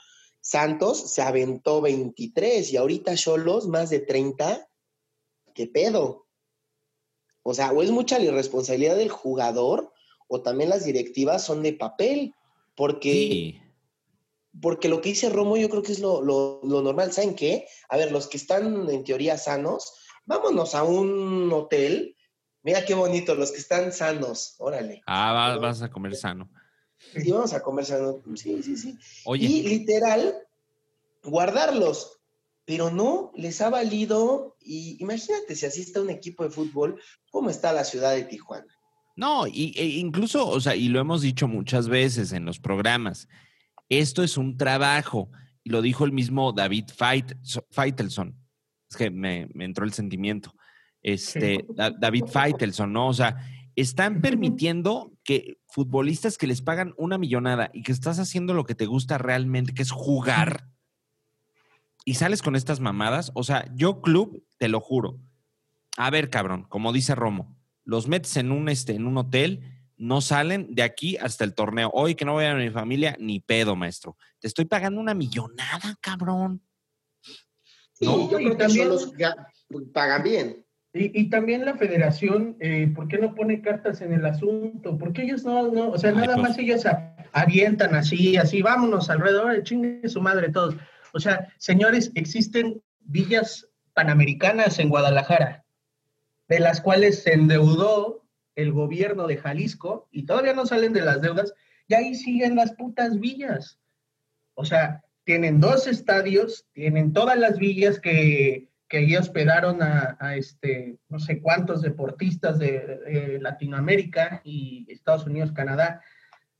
[0.42, 4.68] Santos se aventó 23 y ahorita Cholos más de 30.
[5.54, 6.26] ¿Qué pedo?
[7.42, 9.90] O sea, o es mucha la irresponsabilidad del jugador
[10.28, 12.34] o también las directivas son de papel,
[12.76, 13.58] porque
[14.60, 17.10] porque lo que dice Romo yo creo que es lo, normal.
[17.10, 17.66] ¿Saben qué?
[17.88, 19.94] A ver, los que están en teoría sanos,
[20.26, 22.18] vámonos a un hotel.
[22.62, 25.03] Mira qué bonito, los que están sanos, órale.
[25.07, 26.51] Ah, vas a comer sano.
[27.14, 28.20] Sí, vamos a comer sano.
[28.35, 28.99] Sí, sí, sí.
[29.25, 29.46] Oye.
[29.46, 30.35] Y literal,
[31.25, 32.18] guardarlos.
[32.66, 34.57] Pero no, les ha valido.
[34.61, 38.73] Y imagínate si así está un equipo de fútbol, ¿cómo está la ciudad de Tijuana?
[39.16, 43.27] No, y, e incluso, o sea, y lo hemos dicho muchas veces en los programas
[43.90, 45.31] esto es un trabajo.
[45.62, 46.87] Y lo dijo el mismo David
[47.70, 48.35] Feitelson.
[48.88, 50.55] Es que me, entró el sentimiento.
[51.02, 51.66] Este,
[51.98, 53.08] David Feitelson, ¿no?
[53.08, 53.36] O sea,
[53.76, 58.74] están permitiendo que futbolistas que les pagan una millonada y que estás haciendo lo que
[58.74, 60.66] te gusta realmente, que es jugar,
[62.04, 63.30] y sales con estas mamadas.
[63.34, 65.20] O sea, yo club, te lo juro.
[65.96, 70.20] A ver, cabrón, como dice Romo, los metes en un, este, en un hotel no
[70.20, 71.90] salen de aquí hasta el torneo.
[71.92, 74.16] Hoy que no voy a mi familia, ni pedo, maestro.
[74.38, 76.62] Te estoy pagando una millonada, cabrón.
[77.92, 79.12] Sí, yo creo que también, los
[79.92, 80.64] pagan bien.
[80.92, 84.98] Y, también la federación, eh, ¿por qué no pone cartas en el asunto?
[84.98, 86.83] Porque ellos no, no o sea, nada pues más ellos
[87.31, 90.74] avientan así, así, vámonos alrededor, chingue su madre todos.
[91.12, 95.64] O sea, señores, existen villas panamericanas en Guadalajara,
[96.48, 98.24] de las cuales se endeudó
[98.57, 101.55] el gobierno de Jalisco y todavía no salen de las deudas
[101.87, 103.79] y ahí siguen las putas villas.
[104.55, 111.20] O sea, tienen dos estadios, tienen todas las villas que, que hospedaron a, este, no
[111.20, 116.03] sé cuántos deportistas de, Latinoamérica y Estados Unidos, Canadá.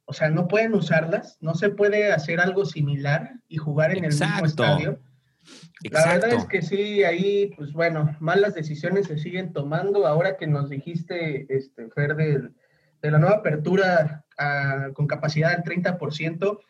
[0.05, 4.13] O sea, no pueden usarlas, no se puede hacer algo similar y jugar en el
[4.13, 5.01] mismo estadio.
[5.91, 10.07] La verdad es que sí, ahí, pues bueno, malas decisiones se siguen tomando.
[10.07, 12.53] Ahora que nos dijiste, este, Fer, de,
[13.11, 16.61] la nueva apertura ah, con capacidad del 30%,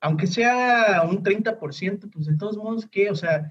[0.00, 3.10] aunque sea un 30%, pues de todos modos, ¿qué?
[3.10, 3.50] O sea,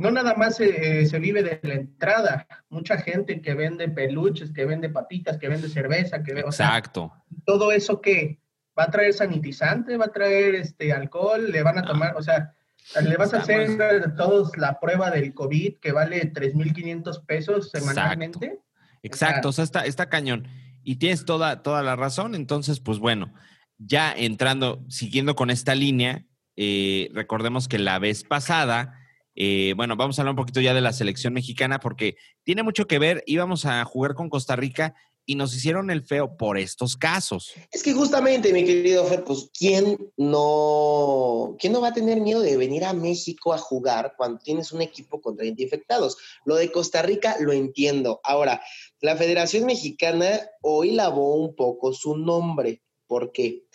[0.00, 2.46] no nada más se, vive de la entrada.
[2.70, 7.12] Mucha gente que vende peluches, que vende papitas, que vende cerveza, que Exacto.
[7.44, 8.40] todo eso que
[8.78, 12.54] va a traer sanitizante, va a traer este alcohol, le van a tomar, o sea,
[13.02, 18.58] le vas a hacer a todos la prueba del COVID que vale 3.500 pesos semanalmente.
[19.02, 20.48] Exacto, o sea, está, está cañón.
[20.82, 22.34] Y tienes toda, toda la razón.
[22.34, 23.34] Entonces, pues bueno,
[23.76, 26.24] ya entrando, siguiendo con esta línea,
[26.56, 28.99] eh, recordemos que la vez pasada,
[29.34, 32.86] eh, bueno, vamos a hablar un poquito ya de la selección mexicana porque tiene mucho
[32.86, 33.22] que ver.
[33.26, 34.94] Íbamos a jugar con Costa Rica
[35.30, 37.52] y nos hicieron el feo por estos casos.
[37.70, 42.40] Es que justamente, mi querido Fer, pues, ¿quién no, ¿quién no va a tener miedo
[42.40, 46.16] de venir a México a jugar cuando tienes un equipo contra 20 infectados?
[46.44, 48.20] Lo de Costa Rica lo entiendo.
[48.24, 48.60] Ahora,
[49.00, 52.82] la Federación Mexicana hoy lavó un poco su nombre.
[53.06, 53.44] ¿Por qué?
[53.46, 53.66] Eh,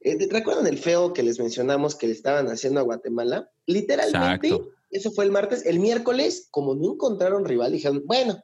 [0.00, 3.50] ¿Recuerdan el feo que les mencionamos que le estaban haciendo a Guatemala?
[3.66, 5.66] Literalmente, eso fue el martes.
[5.66, 8.42] El miércoles, como no encontraron rival, dijeron, bueno,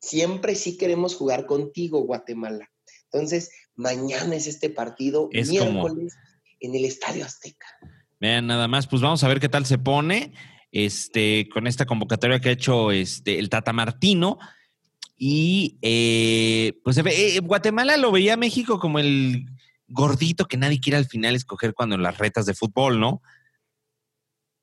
[0.00, 2.70] siempre sí queremos jugar contigo, Guatemala.
[3.12, 6.14] Entonces, mañana es este partido, miércoles,
[6.60, 7.66] en el Estadio Azteca.
[8.20, 10.32] Vean, nada más, pues vamos a ver qué tal se pone
[10.70, 14.38] este, con esta convocatoria que ha hecho este, el Tata Martino.
[15.16, 19.46] Y eh, pues eh, Guatemala lo veía México como el
[19.92, 23.22] gordito que nadie quiere al final escoger cuando en las retas de fútbol, ¿no?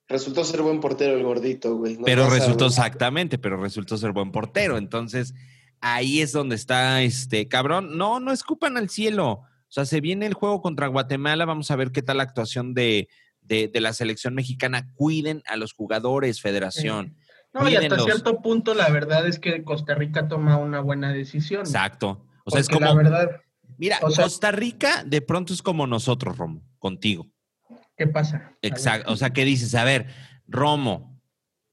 [0.07, 1.97] Resultó ser buen portero el gordito, güey.
[2.03, 4.77] pero resultó exactamente, pero resultó ser buen portero.
[4.77, 5.35] Entonces,
[5.81, 7.95] ahí es donde está este cabrón.
[7.95, 9.27] No, no escupan al cielo.
[9.31, 11.45] O sea, se viene el juego contra Guatemala.
[11.45, 13.07] Vamos a ver qué tal la actuación de,
[13.73, 14.91] la selección mexicana.
[14.95, 17.15] Cuiden a los jugadores, federación.
[17.53, 21.61] No, y hasta cierto punto, la verdad es que Costa Rica toma una buena decisión.
[21.61, 22.25] Exacto.
[22.45, 22.87] O sea, es como.
[22.87, 23.41] La verdad.
[23.79, 27.31] Mira, Costa Rica de pronto es como nosotros, Romo, contigo.
[27.95, 28.51] ¿Qué pasa?
[28.61, 29.11] Exacto.
[29.11, 29.73] O sea, ¿qué dices?
[29.73, 30.07] A ver,
[30.47, 31.21] Romo,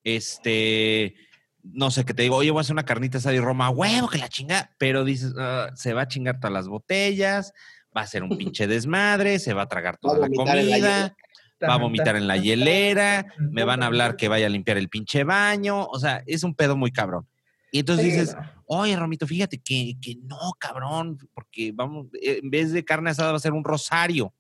[0.04, 1.16] este,
[1.64, 4.08] no sé, que te digo, oye, voy a hacer una carnita asada y Roma, huevo,
[4.08, 7.52] que la chinga, pero dices, ah, se va a chingar todas las botellas,
[7.94, 11.16] va a ser un pinche desmadre, se va a tragar toda la comida,
[11.60, 14.88] va a vomitar en la hielera, me van a hablar que vaya a limpiar el
[14.88, 17.26] pinche baño, o sea, es un pedo muy cabrón.
[17.72, 22.84] Y entonces dices, oye, Romito, fíjate que, que no, cabrón, porque vamos, en vez de
[22.84, 24.32] carne asada va a ser un rosario.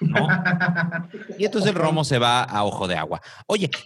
[0.00, 0.28] ¿no?
[1.38, 3.20] Y entonces el romo se va a ojo de agua.
[3.46, 3.70] Oye,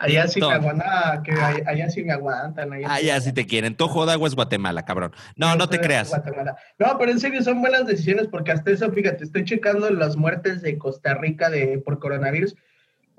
[0.00, 2.72] Allá sí me aguantan, que allá, allá sí me aguantan.
[2.72, 3.74] Allá, ya si te quieren.
[3.76, 5.12] Tu ojo de agua es Guatemala, cabrón.
[5.34, 6.10] No, no te creas.
[6.10, 6.56] Guatemala.
[6.78, 10.62] No, pero en serio son buenas decisiones porque hasta eso, fíjate, estoy checando las muertes
[10.62, 12.54] de Costa Rica de, por coronavirus.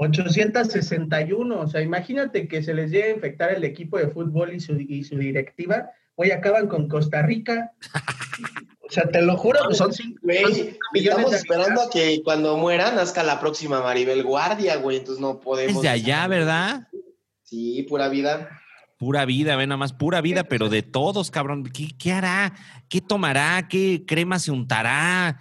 [0.02, 4.62] 861, o sea, imagínate que se les llegue a infectar el equipo de fútbol y
[4.62, 7.72] su, y su directiva, hoy acaban con Costa Rica.
[8.82, 11.82] O sea, te lo juro, pues son cinco, son Güey, cinco millones estamos de esperando
[11.84, 14.98] a que cuando muera nazca la próxima Maribel Guardia, güey.
[14.98, 15.76] Entonces no podemos.
[15.76, 16.88] Es de allá, ¿verdad?
[17.44, 18.50] Sí, pura vida.
[18.98, 21.66] Pura vida, ve nada más, pura vida, pero de todos, cabrón.
[21.66, 22.56] ¿Qué, qué hará?
[22.90, 23.68] ¿Qué tomará?
[23.68, 25.38] ¿Qué crema se untará?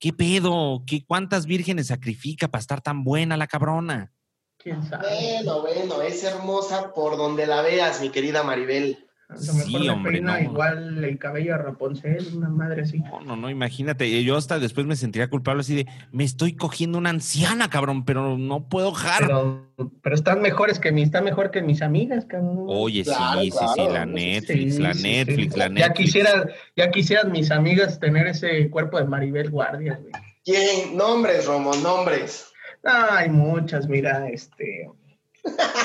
[0.00, 0.82] ¿Qué pedo?
[0.86, 4.14] ¿Qué, ¿Cuántas vírgenes sacrifica para estar tan buena la cabrona?
[4.56, 5.06] ¿Quién sabe?
[5.44, 9.09] Bueno, bueno, es hermosa por donde la veas, mi querida Maribel.
[9.30, 10.38] A lo mejor Sí, hombre, no.
[10.40, 12.98] igual el cabello a Rapunzel, una madre así.
[12.98, 14.22] No, no, no, imagínate.
[14.24, 18.36] Yo hasta después me sentiría culpable así de, me estoy cogiendo una anciana, cabrón, pero
[18.36, 19.20] no puedo jar.
[19.26, 22.64] Pero, pero están mejores que mis, está mejor que mis amigas, cabrón.
[22.68, 23.92] Oye, Claro, sí, sí, sí, claro.
[23.92, 25.58] la Netflix, Sí, la Netflix, sí.
[25.58, 25.94] la Ya Netflix.
[25.96, 30.12] quisieran, ya quisieran mis amigas tener ese cuerpo de Maribel Guardia, güey.
[30.44, 30.96] ¿Quién?
[30.96, 32.46] Nombres, Romo, nombres.
[32.84, 34.88] Ah, hay muchas, mira, este.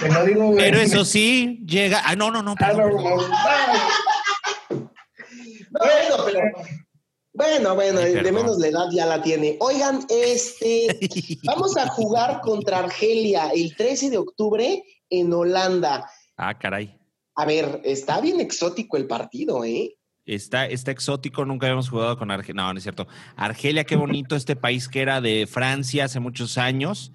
[0.02, 0.58] Te lo digo, güey.
[0.58, 2.02] Pero eso sí, llega.
[2.06, 3.32] Ah, no, no, no, Ah, perdón, no, perdón.
[4.72, 4.92] no,
[5.72, 6.42] Bueno, pero.
[7.38, 9.58] Bueno, bueno, Ay, de menos la edad ya la tiene.
[9.60, 10.88] Oigan, este.
[11.44, 16.10] Vamos a jugar contra Argelia el 13 de octubre en Holanda.
[16.38, 16.98] Ah, caray.
[17.36, 19.98] A ver, está bien exótico el partido, ¿eh?
[20.26, 22.64] Está, está exótico, nunca habíamos jugado con Argelia.
[22.64, 23.06] No, no es cierto.
[23.36, 27.12] Argelia, qué bonito este país que era de Francia hace muchos años.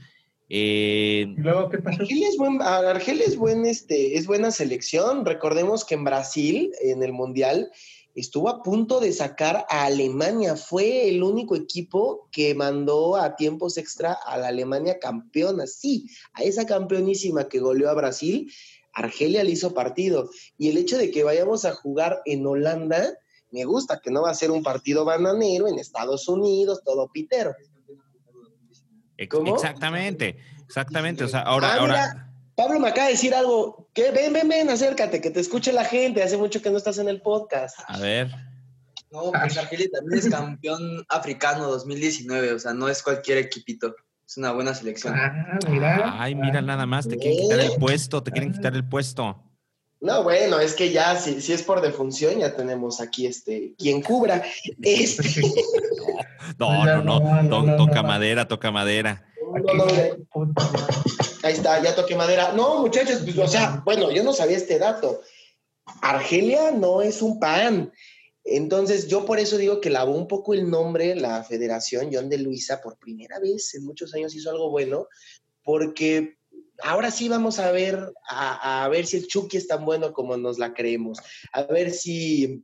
[0.52, 2.02] Eh, ¿Y luego qué pasó?
[2.02, 5.24] Argelia es, buen, es, buen, este, es buena selección.
[5.24, 7.70] Recordemos que en Brasil, en el Mundial,
[8.16, 10.56] estuvo a punto de sacar a Alemania.
[10.56, 15.68] Fue el único equipo que mandó a tiempos extra a la Alemania campeona.
[15.68, 18.52] Sí, a esa campeonísima que goleó a Brasil,
[18.92, 20.30] Argelia le hizo partido.
[20.58, 23.16] Y el hecho de que vayamos a jugar en Holanda,
[23.52, 27.54] me gusta, que no va a ser un partido bananero en Estados Unidos, todo pitero.
[29.24, 31.24] Exactamente, exactamente.
[31.24, 31.92] O sea, ahora, Ah, ahora.
[31.92, 33.88] mira, Pablo me acaba de decir algo.
[33.94, 36.22] Que ven, ven, ven, acércate, que te escuche la gente.
[36.22, 37.78] Hace mucho que no estás en el podcast.
[37.86, 38.30] A ver.
[39.10, 44.36] No, pues Argelia también es campeón africano 2019, o sea, no es cualquier equipito, es
[44.36, 45.14] una buena selección.
[45.16, 46.14] Ah, mira.
[46.22, 49.42] Ay, mira nada más, te quieren quitar el puesto, te quieren quitar el puesto.
[50.00, 54.02] No, bueno, es que ya, si, si es por defunción, ya tenemos aquí este, quien
[54.02, 54.42] cubra.
[54.82, 55.22] Este,
[56.58, 59.24] No, no, no, No, no, to- no, toca madera, toca madera.
[61.42, 62.52] ahí está, ya toqué madera.
[62.52, 65.20] No, muchachos, pues, o sea, bueno, yo no sabía este dato.
[66.02, 67.92] Argelia no es un pan.
[68.44, 72.38] Entonces, yo por eso digo que lavó un poco el nombre la Federación John de
[72.38, 75.06] Luisa por primera vez en muchos años hizo algo bueno,
[75.62, 76.38] porque
[76.82, 80.36] ahora sí vamos a ver a, a ver si el Chucky es tan bueno como
[80.36, 81.18] nos la creemos,
[81.52, 82.62] a ver si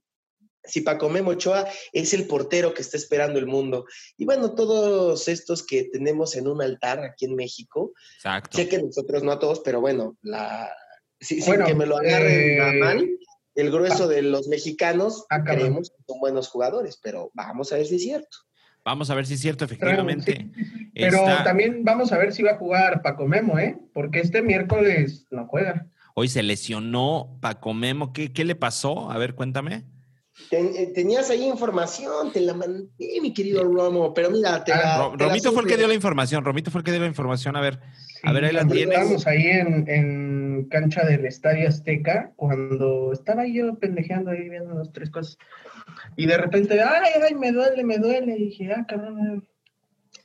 [0.69, 3.85] si Paco Memo Ochoa es el portero que está esperando el mundo.
[4.17, 8.59] Y bueno, todos estos que tenemos en un altar aquí en México, Exacto.
[8.59, 10.69] sé que nosotros no a todos, pero bueno, la,
[11.21, 13.09] si- sin que me lo agarren eh, mal,
[13.55, 17.87] el grueso de los mexicanos Ah, creemos que son buenos jugadores, pero vamos a ver
[17.87, 18.37] si es cierto.
[18.87, 20.49] Vamos a ver si es cierto, efectivamente.
[20.95, 23.77] Pero Está- también vamos a ver si va a jugar Paco Memo, ¿eh?
[23.93, 25.89] Porque este miércoles no juega.
[26.15, 28.13] Hoy se lesionó Paco Memo.
[28.13, 29.11] ¿Qué, qué le pasó?
[29.11, 29.83] A ver, cuéntame.
[30.51, 32.87] Ten- eh, tenías ahí información, te la mandé,
[33.21, 35.77] mi querido Romo, pero mira, te Ah, la- Ro- te la Romito fue el que
[35.77, 36.45] dio la información.
[36.45, 37.57] Romito fue el que dio la información.
[37.57, 37.81] A ver,
[38.23, 38.95] A ver, ahí la nosotros tienes.
[38.99, 44.93] Estábamos ahí en, en cancha del Estadio Azteca cuando estaba yo pendejeando ahí viendo las
[44.93, 45.39] tres cosas.
[46.17, 48.37] Y de repente, ay, ay, me duele, me duele.
[48.37, 49.47] Y dije, ah, cabrón.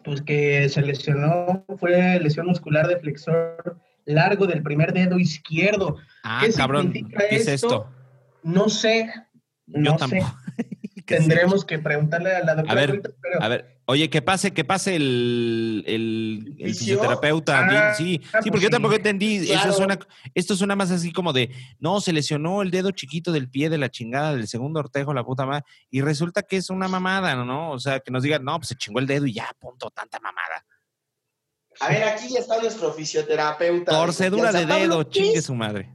[0.03, 5.97] Pues que se lesionó, fue lesión muscular de flexor largo del primer dedo izquierdo.
[6.23, 7.87] ah, ¿Qué cabrón, ¿qué es esto?
[8.43, 9.11] No sé,
[9.67, 9.97] no sé.
[9.99, 10.37] tampoco.
[10.57, 12.71] ¿Qué Tendremos que preguntarle a la doctora.
[12.71, 16.97] A ver, pero- A ver, oye, que pase, que pase el, el, el ¿Fisio?
[16.97, 17.59] fisioterapeuta.
[17.89, 18.71] Ah, sí, ah, sí, pues porque yo sí.
[18.71, 19.37] tampoco entendí.
[19.37, 19.73] Eso Claro.
[19.73, 19.99] suena,
[20.33, 23.77] esto suena más así como de, no, se lesionó el dedo chiquito del pie de
[23.77, 25.63] la chingada del segundo ortejo, la puta madre.
[25.89, 27.71] Y resulta que es una mamada, ¿no?
[27.71, 30.19] O sea, que nos digan, no, pues se chingó el dedo y ya, punto, tanta
[30.19, 30.65] mamada.
[31.79, 33.91] A ver, aquí ya está nuestro fisioterapeuta.
[33.91, 34.67] Torcedura de.
[34.67, 35.89] Pablo, dedo, ¿qué chingue su madre.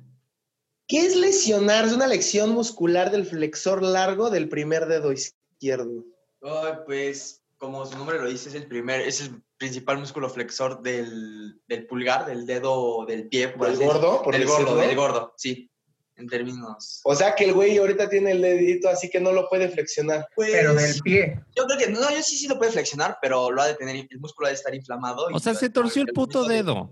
[0.88, 1.84] ¿Qué es lesionar?
[1.84, 6.04] Es una lección muscular del flexor largo del primer dedo izquierdo.
[6.42, 10.82] Ay, pues, como su nombre lo dice, es el primer, es el principal músculo flexor
[10.82, 13.48] del, del pulgar, del dedo del pie.
[13.48, 14.80] por ¿Del gordo, por Del gordo, decirlo?
[14.86, 15.68] del gordo, sí.
[16.14, 17.00] en términos.
[17.02, 20.28] O sea que el güey ahorita tiene el dedito así que no lo puede flexionar.
[20.36, 21.40] Pues, Pero del pie.
[21.56, 24.06] Yo creo que, no, yo sí, sí lo puede flexionar, pero lo ha de tener,
[24.08, 25.26] el músculo ha de estar inflamado.
[25.32, 26.54] O sea, se torció el puto músculo.
[26.54, 26.90] dedo.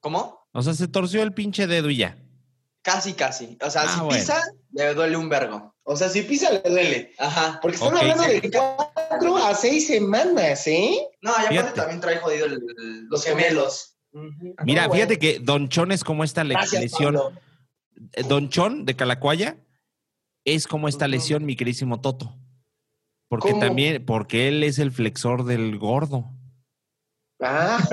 [0.00, 0.40] ¿Cómo?
[0.52, 2.18] O sea, se torció el pinche dedo y ya.
[2.84, 3.56] Casi, casi.
[3.62, 4.10] O sea, Ah, si bueno.
[4.20, 4.42] pisa,
[4.72, 5.74] le duele un vergo.
[5.84, 7.14] O sea, si pisa le duele.
[7.18, 7.58] Ajá.
[7.62, 8.00] Porque están Ok.
[8.02, 10.98] hablando de cuatro a seis semanas, ¿eh?
[11.22, 11.72] No, y aparte Fíjate.
[11.80, 13.96] también trae jodido el- el- los gemelos.
[14.64, 15.20] Mira, No, fíjate bueno.
[15.20, 17.14] que Don Chon es como esta le- Gracias, lesión.
[17.14, 17.32] Pablo.
[18.12, 19.56] Eh, Don Chon de Calacuaya
[20.44, 22.36] es como esta lesión, mi querísimo Toto.
[23.28, 23.60] Porque ¿Cómo?
[23.62, 26.30] también, porque él es el flexor del gordo.
[27.40, 27.78] Ah,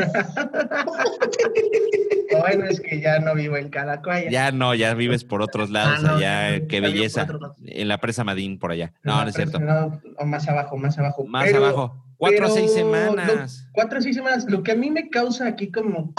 [2.40, 4.30] Bueno, es que ya no vivo en Calacuaya.
[4.30, 7.26] Ya no, ya vives por otros lados, Ah, no, allá, qué belleza.
[7.26, 7.58] lados.
[7.66, 8.94] En la presa Madín, por allá.
[9.04, 9.60] No, No, no es cierto.
[9.60, 11.26] no, o más abajo, más abajo.
[11.26, 12.06] Más Pero abajo.
[12.18, 13.68] Cuatro a seis pero semanas.
[13.74, 14.46] Cuatro o seis semanas.
[14.50, 16.14] Lo que a mí me causa aquí como,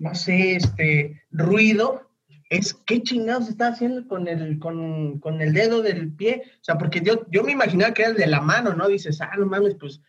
[0.00, 2.08] no sé, este ruido,
[2.50, 6.42] es qué chingados está haciendo con el, con, con el dedo del pie.
[6.60, 8.88] O sea, porque yo, yo me imaginaba que era el de la mano, ¿no?
[8.88, 10.00] Dices, ah, no mames, pues,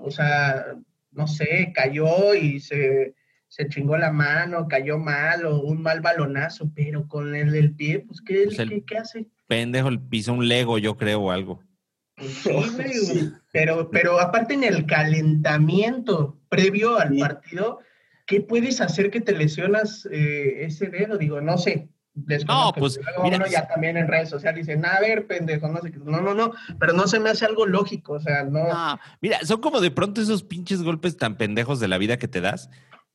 [0.00, 0.64] o sea,
[1.14, 3.14] no sé, cayó y se,
[3.48, 8.00] se chingó la mano, cayó mal o un mal balonazo, pero con el del pie,
[8.00, 9.26] pues, ¿qué, Pues el- qué, qué hace?
[9.46, 11.62] Pendejo, le pisó un Lego, yo creo, o algo.
[12.16, 12.32] Pues
[12.76, 13.30] sí, Sí.
[13.52, 17.20] Pero, pero aparte en el calentamiento previo al Sí.
[17.20, 17.78] partido,
[18.26, 21.18] ¿qué puedes hacer que te lesionas eh, ese dedo?
[21.18, 21.88] Digo, no sé.
[22.46, 25.90] No, pues, mira, uno ya también en redes sociales dicen, a ver, pendejo, no sé
[25.90, 25.98] qué.
[25.98, 28.68] No, no, no, pero no se me hace algo lógico, o sea, no.
[28.68, 32.28] No, mira, son como de pronto esos pinches golpes tan pendejos de la vida que
[32.28, 32.70] te das.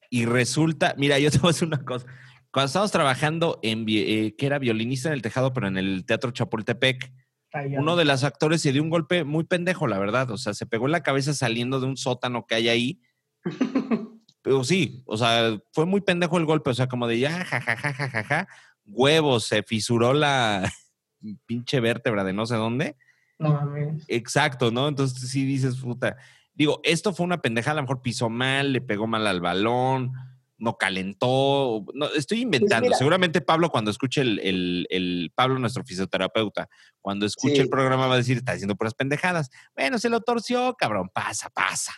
[0.10, 2.08] Y resulta, mira, yo te voy a decir una cosa.
[2.52, 6.32] Cuando estábamos trabajando en, eh, que era violinista en el tejado, pero en el Teatro
[6.32, 7.14] Chapultepec,
[7.54, 10.30] Ay, uno de los actores se dio un golpe muy pendejo, la verdad.
[10.32, 13.02] O sea, se pegó en la cabeza saliendo de un sótano que hay ahí.
[14.42, 16.70] Pero sí, o sea, fue muy pendejo el golpe.
[16.70, 18.48] O sea, como de ya, jajajajaja,
[18.92, 20.72] huevos, se fisuró la
[21.46, 22.96] pinche vértebra de no sé dónde.
[23.38, 24.04] No mames.
[24.08, 24.88] Exacto, ¿no?
[24.88, 26.18] Entonces sí dices, puta.
[26.54, 30.12] Digo, esto fue una pendejada, a lo mejor pisó mal, le pegó mal al balón,
[30.58, 31.86] no calentó.
[31.94, 32.88] No, estoy inventando.
[32.88, 32.98] mira.
[32.98, 36.68] Seguramente Pablo, cuando escuche el, el- el- Pablo, nuestro fisioterapeuta,
[37.00, 37.62] cuando escuche Sí.
[37.62, 39.50] el programa va a decir, está diciendo puras pendejadas.
[39.74, 41.94] Bueno, se lo torció, cabrón, pasa, pasa.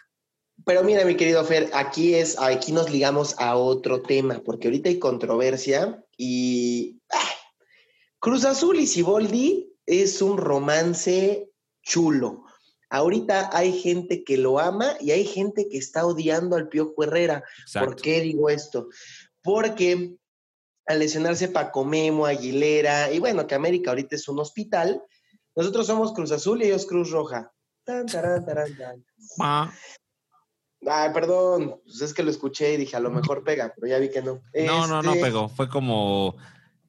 [0.63, 4.89] Pero mira, mi querido Fer, aquí es, aquí nos ligamos a otro tema, porque ahorita
[4.89, 7.29] hay controversia y ah,
[8.19, 11.49] Cruz Azul y Siboldi es un romance
[11.81, 12.45] chulo.
[12.91, 17.43] Ahorita hay gente que lo ama y hay gente que está odiando al Piojo Herrera.
[17.73, 18.89] ¿Por qué digo esto?
[19.41, 20.15] Porque
[20.85, 25.01] al lesionarse Paco Memo, Aguilera, y bueno, que América ahorita es un hospital,
[25.55, 27.51] nosotros somos Cruz Azul y ellos Cruz Roja.
[27.83, 28.45] Tan, tan.
[30.87, 33.87] Ah, Ay, perdón, pues es que lo escuché y dije, a lo mejor pega, pero
[33.87, 34.41] ya vi que no.
[34.65, 35.47] No, no, no Este, pegó.
[35.49, 36.35] Fue como,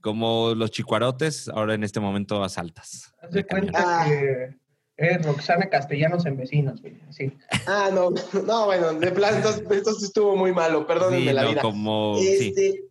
[0.01, 3.13] como los chicuarotes, ahora en este momento asaltas.
[3.23, 4.07] Haz de cuenta Ah.
[4.09, 4.57] que
[4.97, 7.01] es Roxana Castellanos en vecinos, güey.
[7.11, 7.33] Sí.
[7.67, 8.11] Ah, no,
[8.47, 11.63] no, bueno, de plan, entonces, estuvo muy malo, perdónenme Sí, la no, vida.
[11.63, 12.49] como, sí.
[12.49, 12.85] Este,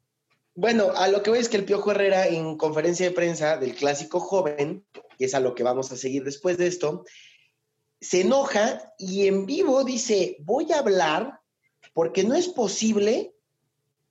[0.53, 3.73] Bueno, a lo que voy es que el Piojo Herrera en conferencia de prensa del
[3.73, 4.85] clásico joven,
[5.17, 7.05] y es a lo que vamos a seguir después de esto,
[8.01, 11.39] se enoja y en vivo dice, voy a hablar
[11.93, 13.33] porque no es posible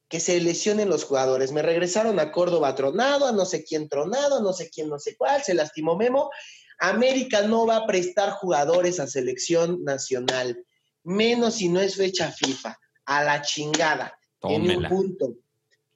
[0.09, 1.53] que se lesionen los jugadores.
[1.53, 4.99] Me regresaron a Córdoba tronado, a no sé quién tronado, a no sé quién, no
[4.99, 6.31] sé cuál, se lastimó Memo.
[6.79, 10.65] América no va a prestar jugadores a selección nacional,
[11.03, 14.19] menos si no es fecha FIFA, a la chingada.
[14.41, 14.89] Tiene un Tómela.
[14.89, 15.35] punto,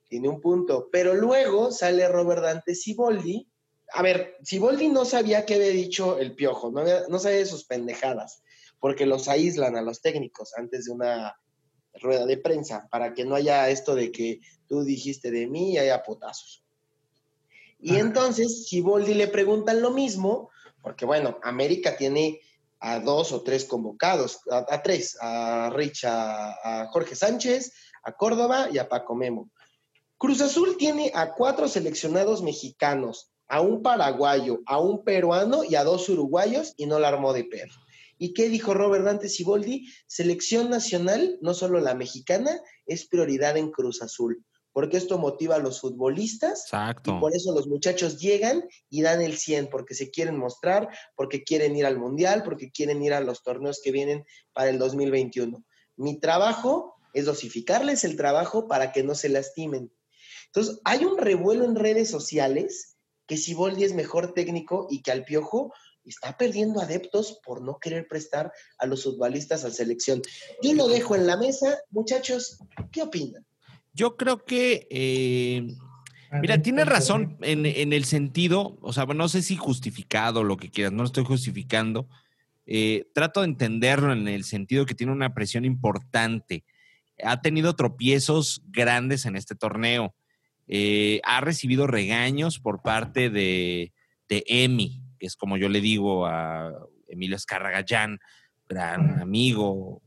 [0.09, 0.89] tiene un punto.
[0.93, 3.49] Pero luego sale Robert Dante Siboldi.
[3.95, 7.47] A ver, Siboldi no sabía qué había dicho el piojo, no, había- no sabía de
[7.47, 8.43] sus pendejadas,
[8.81, 11.37] porque los aíslan a los técnicos antes de una
[11.95, 15.79] rueda de prensa, para que no haya esto de que tú dijiste de mí y
[15.79, 16.65] haya potazos.
[17.79, 18.01] Y Ajá.
[18.01, 20.51] entonces Siboldi le preguntan lo mismo,
[20.83, 22.41] porque bueno, América tiene
[22.81, 28.13] a dos o tres convocados, a, a tres, a Rich, a, a Jorge Sánchez, a
[28.13, 29.51] Córdoba y a Paco Memo.
[30.19, 35.85] Cruz Azul tiene a cuatro seleccionados mexicanos, a un paraguayo, a un peruano y a
[35.85, 37.73] dos uruguayos y no la armó de pedo.
[38.19, 39.89] ¿Y qué dijo Robert Dante Siboldi?
[40.07, 45.61] Selección nacional, no solo la mexicana, es prioridad en Cruz Azul, porque esto motiva a
[45.61, 47.21] los futbolistas y Exacto.
[47.21, 51.77] por eso los muchachos llegan y dan el 100, porque se quieren mostrar, porque quieren
[51.77, 55.65] ir al Mundial, porque quieren ir a los torneos que vienen para el 2021.
[55.97, 59.93] Mi trabajo es dosificarles el trabajo para que no se lastimen.
[60.47, 62.94] Entonces, hay un revuelo en redes sociales
[63.27, 65.73] que Siboldi es mejor técnico y que al Piojo
[66.05, 70.23] está perdiendo adeptos por no querer prestar a los futbolistas a selección.
[70.63, 71.79] Yo lo dejo en la mesa.
[71.91, 72.59] Muchachos,
[72.93, 73.45] ¿qué opinan?
[73.95, 75.67] Yo creo que eh,
[76.41, 80.71] Mira, tiene razón en, en, el sentido, o sea, no sé si justificado lo que
[80.71, 82.09] quieras, no lo estoy justificando.
[82.67, 86.65] Eh, trato de entenderlo en el sentido que tiene una presión importante.
[87.23, 90.15] Ha tenido tropiezos grandes en este torneo.
[90.67, 93.93] Eh, ha recibido regaños por parte de,
[94.29, 96.73] Emi, que es como yo le digo a
[97.09, 98.19] Emilio Escarragallán,
[98.69, 100.03] gran amigo,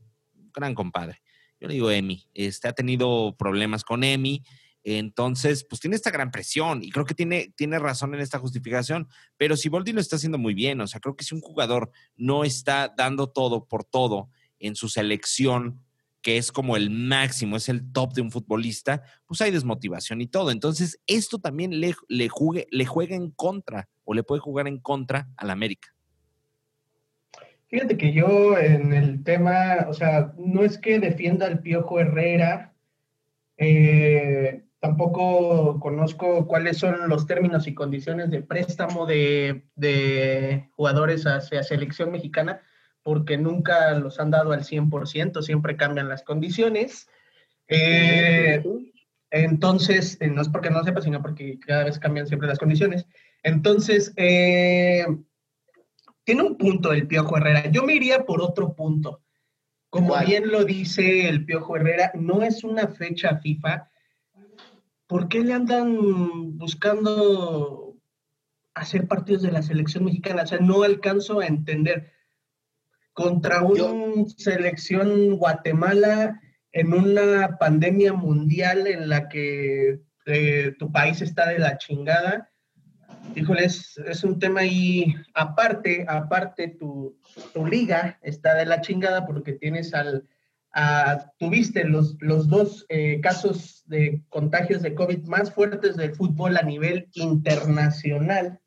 [0.52, 1.22] gran compadre.
[1.60, 2.28] Yo le digo Emi.
[2.34, 4.42] Este, ha tenido problemas con Emi.
[4.84, 9.08] Entonces, pues tiene esta gran presión y creo que tiene, tiene razón en esta justificación.
[9.36, 11.90] Pero si Boldi lo está haciendo muy bien, o sea, creo que si un jugador
[12.16, 15.84] no está dando todo por todo en su selección,
[16.22, 20.26] que es como el máximo, es el top de un futbolista, pues hay desmotivación y
[20.26, 20.50] todo.
[20.50, 22.28] Entonces, esto también le, le,
[22.70, 25.88] le juega en contra o le puede jugar en contra al América.
[27.68, 32.74] Fíjate que yo en el tema, o sea, no es que defienda al Piojo Herrera,
[33.58, 41.62] eh, tampoco conozco cuáles son los términos y condiciones de préstamo de, de, jugadores hacia
[41.62, 42.62] selección mexicana,
[43.08, 47.08] porque nunca los han dado al 100%, siempre cambian las condiciones.
[47.66, 48.62] Eh,
[49.30, 53.06] entonces, eh, no es porque no sepa, sino porque cada vez cambian siempre las condiciones.
[53.42, 55.06] Entonces, eh,
[56.22, 57.70] tiene un punto el Piojo Herrera.
[57.70, 59.22] Yo me iría por otro punto.
[59.88, 63.88] Como bien lo dice el Piojo Herrera, no es una fecha FIFA.
[65.06, 67.96] ¿Por qué le andan buscando
[68.74, 70.42] hacer partidos de la selección mexicana?
[70.42, 72.17] O sea, no alcanzo a entender.
[73.18, 76.40] Contra una selección Guatemala
[76.70, 82.48] en una pandemia mundial en la que eh, tu país está de la chingada,
[83.34, 87.18] híjole, es, un tema ahí aparte, aparte tu,
[87.68, 90.24] liga está de la chingada porque tienes al,
[91.40, 96.62] tuviste los, los dos eh, casos de contagios de COVID más fuertes del fútbol a
[96.62, 98.60] nivel internacional.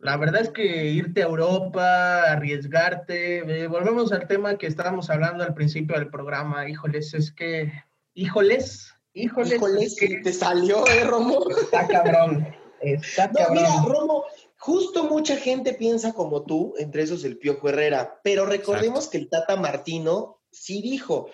[0.00, 5.44] La verdad es que irte a Europa, arriesgarte, eh, volvemos al tema que estábamos hablando
[5.44, 7.70] al principio del programa, híjoles, es que,
[8.14, 11.44] híjoles, híjoles, híjoles que te salió, eh, Romo.
[11.50, 12.48] Está cabrón.
[12.82, 14.24] No, mira, Romo,
[14.56, 19.28] justo mucha gente piensa como tú, entre esos el Piojo Herrera, pero recordemos que el
[19.28, 21.28] Tata Martino sí dijo,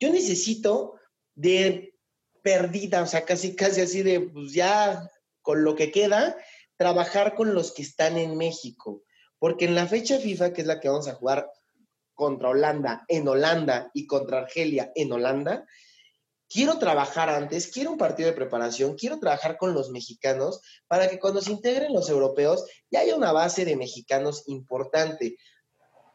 [0.00, 0.94] yo necesito
[1.34, 1.94] de
[2.40, 5.10] perdida, o sea, casi, casi así de, pues ya
[5.42, 6.36] con lo que queda,
[6.76, 9.02] trabajar con los que están en México.
[9.38, 11.50] Porque en la fecha FIFA, que es la que vamos a jugar
[12.14, 15.66] contra Holanda en Holanda y contra Argelia en Holanda,
[16.48, 21.18] quiero trabajar antes, quiero un partido de preparación, quiero trabajar con los mexicanos para que
[21.18, 25.36] cuando se integren los europeos ya haya una base de mexicanos importante.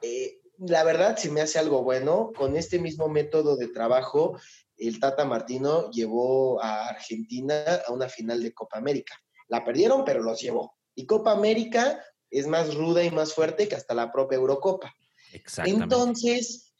[0.01, 4.39] Eh, la verdad, si me hace algo bueno, con este mismo método de trabajo,
[4.78, 9.16] el Tata Martino llevó a Argentina a una final de Copa América.
[9.52, 10.78] La perdieron, pero los llevó.
[10.95, 14.95] Y Copa América es más ruda y más fuerte que hasta la propia Eurocopa.
[15.34, 15.84] Exactamente.
[15.84, 16.74] Entonces,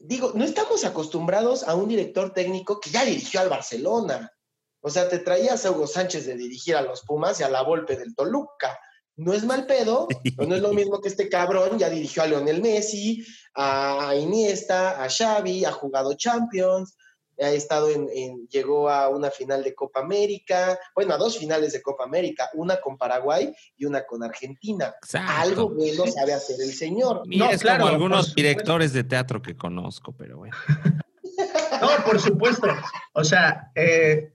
[0.00, 4.32] digo, no estamos acostumbrados a un director técnico que ya dirigió al Barcelona.
[4.80, 7.62] O sea, te traías a Hugo Sánchez de dirigir a los Pumas y a la
[7.62, 8.78] Volpe del Toluca.
[9.16, 10.08] No es mal pedo,
[10.38, 13.22] no es lo mismo que este cabrón ya dirigió a Lionel Messi,
[13.54, 16.96] a Iniesta, a Xavi, ha jugado Champions,
[17.38, 21.82] ha estado en, llegó a una final de Copa América, bueno, a dos finales de
[21.82, 24.94] Copa América, una con Paraguay y una con Argentina.
[25.12, 27.22] Algo bueno sabe hacer el señor.
[27.26, 30.56] no, es como algunos directores de teatro que conozco, pero bueno.
[31.80, 32.68] no, por supuesto.
[33.12, 34.32] O sea, eh,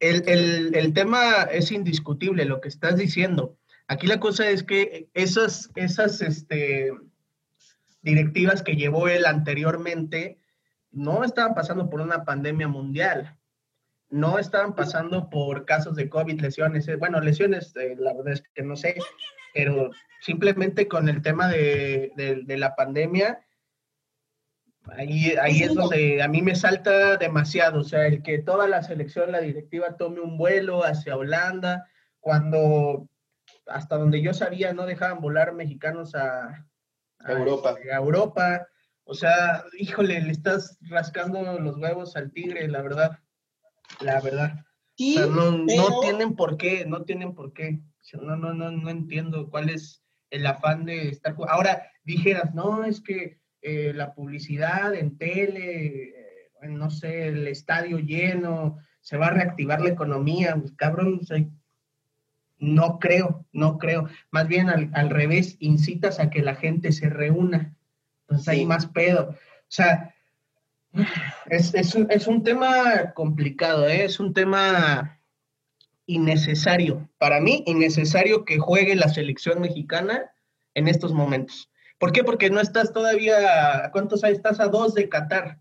[0.00, 3.56] el, el, tema es indiscutible, lo que estás diciendo.
[3.88, 6.92] Aquí la cosa es que esas, esas este,
[8.02, 10.38] directivas que llevó él anteriormente,
[10.90, 13.36] no estaban pasando por una pandemia mundial,
[14.10, 18.42] no estaban pasando por casos de COVID, lesiones, eh, bueno, lesiones, eh, la verdad es
[18.54, 18.96] que no sé,
[19.54, 23.40] pero simplemente con el tema de, la pandemia,
[24.96, 28.82] ahí, ahí es donde a mí me salta demasiado, o sea, el que toda la
[28.82, 31.86] selección, la directiva tome un vuelo hacia Holanda,
[32.20, 33.08] cuando
[33.66, 36.66] hasta donde yo sabía no dejaban volar mexicanos a,
[37.26, 37.76] Europa.
[37.92, 38.68] A Europa
[39.10, 43.18] o sea, híjole, le estás rascando los huevos al tigre, la verdad.
[44.00, 44.66] La verdad.
[44.98, 47.80] no, tienen por qué, no tienen por qué.
[48.20, 51.34] No, no, no, no entiendo cuál es el afán de estar.
[51.48, 58.00] Ahora dijeras, no, es que eh, la publicidad en tele, eh, no sé, el estadio
[58.00, 60.54] lleno, se va a reactivar la economía.
[60.54, 61.22] Pues, cabrón,
[62.58, 64.06] no creo, no creo.
[64.30, 67.74] Más bien al, al revés, incitas a que la gente se reúna
[68.28, 69.30] entonces hay más pedo.
[69.30, 70.14] O sea,
[71.48, 71.94] es,
[72.26, 74.04] un, tema complicado, ¿eh?
[74.04, 75.20] es un tema
[76.06, 77.08] innecesario.
[77.18, 80.30] Para mí, innecesario que juegue la selección mexicana
[80.74, 81.70] en estos momentos.
[81.98, 82.22] ¿Por qué?
[82.22, 85.60] Porque no estás todavía, ¿cuántos años estás a dos de Qatar?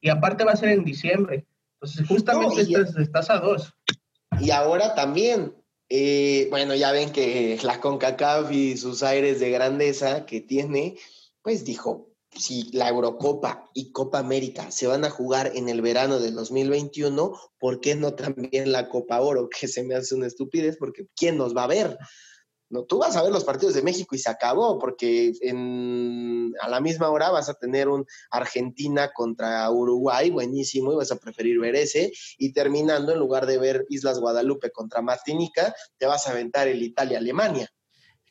[0.00, 1.46] Y aparte va a ser en diciembre.
[1.74, 3.74] Entonces, justamente estás, estás, a dos.
[4.40, 5.54] Y ahora también,
[5.88, 10.96] eh, bueno, ya ven que la CONCACAF y sus aires de grandeza que tiene,
[11.42, 16.18] pues dijo, si la Eurocopa y Copa América se van a jugar en el verano
[16.18, 19.48] del 2021, ¿por qué no también la Copa Oro?
[19.48, 21.98] Que se me hace una estupidez porque ¿quién nos va a ver?
[22.70, 26.70] No, tú vas a ver los partidos de México y se acabó, porque en, a
[26.70, 31.60] la misma hora vas a tener un Argentina contra Uruguay, buenísimo, y vas a preferir
[31.60, 36.30] ver ese, y terminando, en lugar de ver Islas Guadalupe contra Martinica, te vas a
[36.30, 37.70] aventar el Italia-Alemania.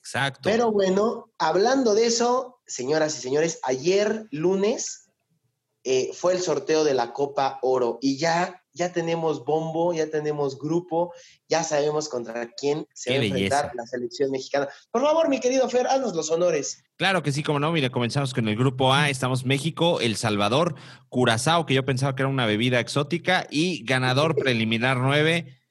[0.02, 0.42] Exacto.
[0.44, 5.12] Pero bueno, hablando de eso, señoras y señores, ayer lunes
[5.84, 10.58] eh, fue el sorteo de la Copa Oro y ya, ya tenemos bombo, ya tenemos
[10.58, 11.14] grupo,
[11.48, 14.68] ya sabemos contra quién se va a enfrentar la selección mexicana.
[14.90, 16.84] Por favor, mi querido Fer, haznos los honores.
[16.98, 20.74] Claro que sí, como no, mira, comenzamos con el grupo A, estamos México, El Salvador,
[21.10, 25.62] Curazao, que yo pensaba que era una bebida exótica, y ganador preliminar 9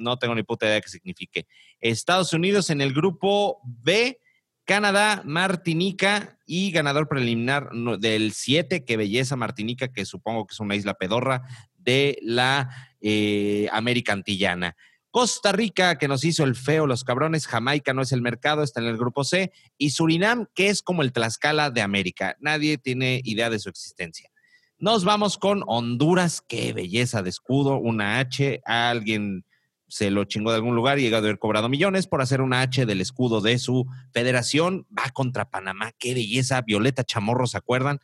[0.00, 1.46] no tengo ni puta idea de qué signifique.
[1.80, 4.20] Estados Unidos en el grupo B,
[4.64, 10.76] Canadá, Martinica y ganador preliminar del 7, qué belleza Martinica, que supongo que es una
[10.76, 11.42] isla pedorra
[11.76, 12.70] de la
[13.00, 14.76] eh, América Antillana.
[15.10, 17.48] Costa Rica, que nos hizo el feo, los cabrones.
[17.48, 19.50] Jamaica no es el mercado, está en el grupo C.
[19.76, 22.36] Y Surinam, que es como el Tlaxcala de América.
[22.38, 24.30] Nadie tiene idea de su existencia.
[24.78, 28.62] Nos vamos con Honduras, qué belleza de escudo, una H.
[28.64, 29.44] Alguien
[29.90, 32.62] se lo chingó de algún lugar y llegó a haber cobrado millones por hacer una
[32.62, 34.86] H del escudo de su federación.
[34.96, 36.62] Va contra Panamá, qué belleza.
[36.62, 38.00] Violeta Chamorro, ¿se acuerdan?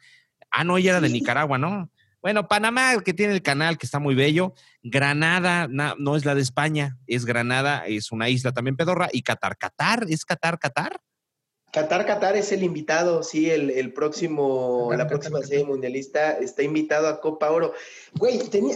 [0.51, 1.91] Ah, no, ella era de Nicaragua, ¿no?
[2.21, 4.53] Bueno, Panamá, que tiene el canal, que está muy bello.
[4.83, 9.09] Granada, no, es la de España, es Granada, es una isla también pedorra.
[9.13, 11.01] Y Qatar, Qatar, ¿es Qatar, Qatar?
[11.73, 17.21] Qatar, Qatar es el invitado, sí, el, próximo, la próxima serie mundialista está invitado a
[17.21, 17.75] Copa Oro.
[18.15, 18.75] Güey, tenía,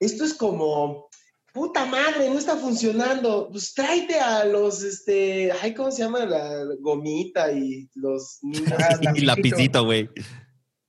[0.00, 1.08] esto es como,
[1.52, 3.48] puta madre, no está funcionando.
[3.50, 6.24] Pues tráete a los, este, ay, ¿cómo se llama?
[6.24, 8.68] La gomita y los niños.
[9.14, 10.08] y lapicito, güey.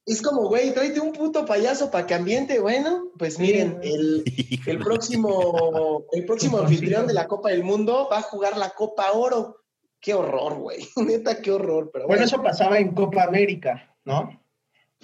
[0.06, 2.60] Es como, güey, tráete un puto payaso para que ambiente.
[2.60, 4.24] Bueno, pues miren, el,
[4.66, 9.12] el próximo, el próximo anfitrión de la Copa del Mundo va a jugar la Copa
[9.12, 9.58] Oro.
[10.02, 10.88] Qué horror, güey.
[10.96, 11.92] Neta, qué horror.
[11.94, 14.30] Pero bueno, eso pasaba en Copa América, ¿no?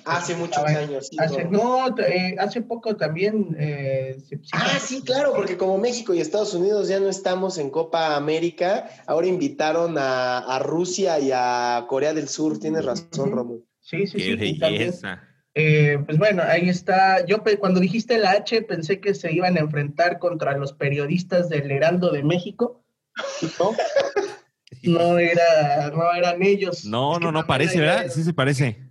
[0.04, 1.08] Hace muchos años.
[1.10, 3.56] Sí, hace, no, eh, hace poco también.
[3.58, 4.18] Eh,
[4.52, 8.90] ah, sí, claro, porque como México y Estados Unidos ya no estamos en Copa América,
[9.08, 12.60] ahora invitaron a, Rusia y a Corea del Sur.
[12.60, 13.60] Tienes razón, Romo.
[13.80, 14.60] Sí, sí, sí.
[15.58, 17.26] Eh, pues bueno, ahí está.
[17.26, 21.72] Yo cuando dijiste la H pensé que se iban a enfrentar contra los periodistas del
[21.72, 22.84] Heraldo de México.
[23.58, 23.72] No,
[24.84, 26.86] no, era, no eran ellos.
[26.86, 28.08] No, no, no parece, ¿verdad?
[28.10, 28.85] Sí se parece.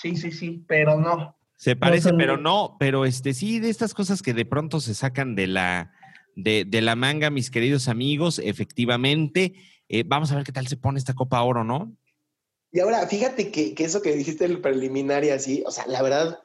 [0.00, 1.36] Sí, sí, sí, pero no.
[1.56, 5.34] Se parece, pero no, pero este sí, de estas cosas que de pronto se sacan
[5.34, 5.92] de la,
[6.34, 9.54] de, la manga, mis queridos amigos, efectivamente.
[9.90, 11.94] Eh, vamos a ver qué tal se pone esta Copa Oro, ¿no?
[12.72, 16.38] Y ahora, fíjate que, eso que dijiste el preliminar y así, o sea, la verdad,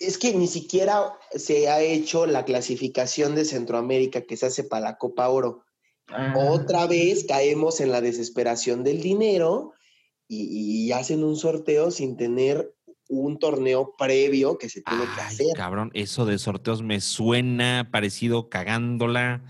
[0.00, 4.86] es que ni siquiera se ha hecho la clasificación de Centroamérica que se hace para
[4.86, 5.64] la Copa Oro.
[6.08, 6.34] Ah.
[6.36, 9.74] Otra vez caemos en la desesperación del dinero
[10.26, 12.74] y, y, hacen un sorteo sin tener
[13.10, 15.46] un torneo previo que se tiene que hacer.
[15.56, 19.42] Cabrón, eso de sorteos me suena parecido cagándola.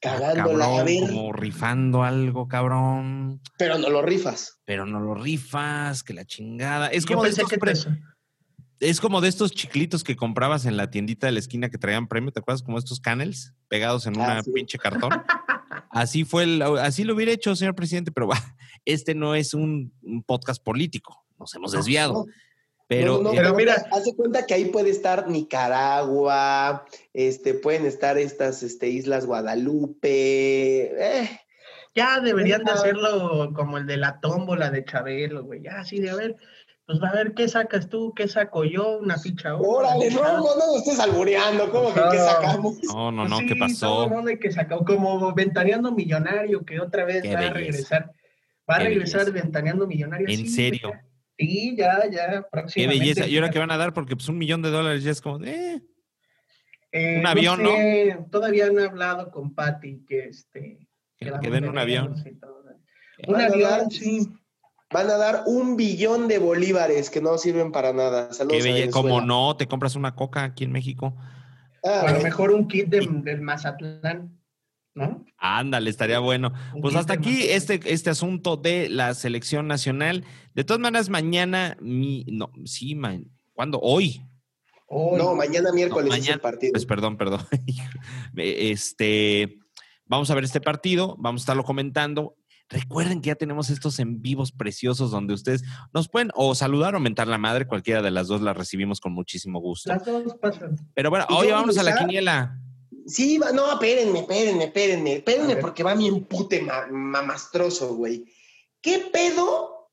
[0.00, 1.00] Cagándola, a ver.
[1.00, 3.40] Como rifando algo, cabrón.
[3.58, 4.60] Pero no lo rifas.
[4.64, 6.86] Pero no lo rifas, que la chingada.
[6.86, 7.50] Es como de estos
[8.78, 12.06] Es como de estos chiclitos que comprabas en la tiendita de la esquina que traían
[12.06, 12.62] premio, ¿te acuerdas?
[12.62, 15.10] Como estos canels pegados en una ah, pinche cartón.
[15.90, 18.28] así fue, el, así lo hubiera hecho, señor presidente, pero
[18.84, 19.92] este no es un,
[20.26, 21.24] podcast político.
[21.40, 22.26] Nos hemos desviado.
[22.86, 28.88] Pero, pero, mira, haz cuenta que ahí puede estar Nicaragua, este, pueden estar estas este,
[28.88, 30.92] islas Guadalupe.
[31.22, 31.40] Eh.
[31.94, 35.62] Ya deberían de hacerlo como el de la tómbola de Chabelo, güey.
[35.62, 36.36] Ya, así de a ver,
[36.86, 39.54] pues va a ver qué sacas tú, qué saco yo, una ficha.
[39.56, 42.82] Órale, no, no, no, estés albureando, ¿cómo que qué sacamos?
[42.82, 44.10] No, no, no, ¿qué pasó?
[44.10, 48.12] No, que sacó como Ventaneando Millonario, que otra vez va a regresar.
[48.68, 50.26] Va a regresar Ventaneando Millonario.
[50.28, 50.92] ¿En serio?
[51.38, 53.26] Sí, ya, ya, Qué belleza.
[53.26, 53.92] ¿Y ahora qué van a dar?
[53.92, 55.82] Porque pues un millón de dólares ya es como, eh.
[56.92, 57.70] eh un avión, ¿no?
[58.30, 60.86] Todavía no he hablado con Patty que este.
[61.18, 62.14] Que, den un avión.
[63.26, 64.28] Un avión, sí.
[64.92, 68.32] Van a dar un billón de bolívares que no sirven para nada.
[68.32, 68.92] Saludos Qué belleza.
[68.92, 71.16] Como no, te compras una coca aquí en México.
[71.82, 74.38] Ah, a lo mejor un kit del Mazatlán.
[74.94, 75.24] ¿No?
[75.38, 76.52] Ándale, estaría bueno.
[76.80, 80.24] Pues hasta aquí este, este asunto de la selección nacional.
[80.54, 83.18] De todas maneras, mañana, mi, no, sí, ma-
[83.52, 83.78] ¿cuándo?
[83.80, 84.22] Hoy.
[84.86, 85.18] Hoy.
[85.18, 86.72] No, mañana miércoles No, es mañana- el partido.
[86.72, 87.40] Pues perdón, perdón.
[88.36, 89.58] Este,
[90.06, 92.36] vamos a ver este partido, vamos a estarlo comentando.
[92.68, 97.00] Recuerden que ya tenemos estos en vivos preciosos donde ustedes nos pueden o saludar o
[97.00, 99.90] mentar la madre, cualquiera de las dos la recibimos con muchísimo gusto.
[99.90, 100.76] Las dos pasan.
[100.94, 102.58] Pero bueno, ¿Y oye, yo vámonos a la quiniela.
[103.06, 108.24] Sí, no, espérenme, espérenme, espérenme, espérenme, porque va mi empute ma- mamastroso, güey.
[108.80, 109.90] ¿Qué pedo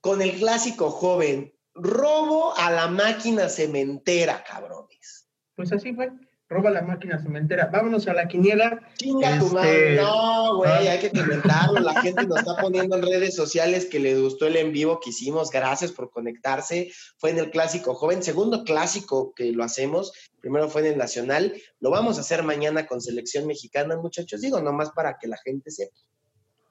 [0.00, 1.52] con el clásico joven?
[1.74, 5.28] Robo a la máquina cementera, cabrones.
[5.54, 6.10] Pues así fue.
[6.48, 7.66] Roba la máquina cementera.
[7.72, 8.80] Vámonos a la quiniela.
[8.96, 9.96] Chinga tu Este, madre.
[9.96, 10.92] No, güey, ah.
[10.92, 11.80] hay que comentarlo.
[11.80, 15.10] La gente nos está poniendo en redes sociales que le gustó el en vivo que
[15.10, 15.50] hicimos.
[15.50, 16.92] Gracias por conectarse.
[17.18, 20.12] Fue en el clásico joven, segundo clásico que lo hacemos.
[20.40, 21.52] Primero fue en el nacional.
[21.80, 24.40] Lo vamos a hacer mañana con selección mexicana, muchachos.
[24.40, 25.96] Digo, nomás para que la gente sepa.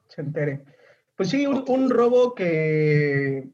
[0.08, 0.64] se entere.
[1.16, 3.50] Pues sí, un, un robo que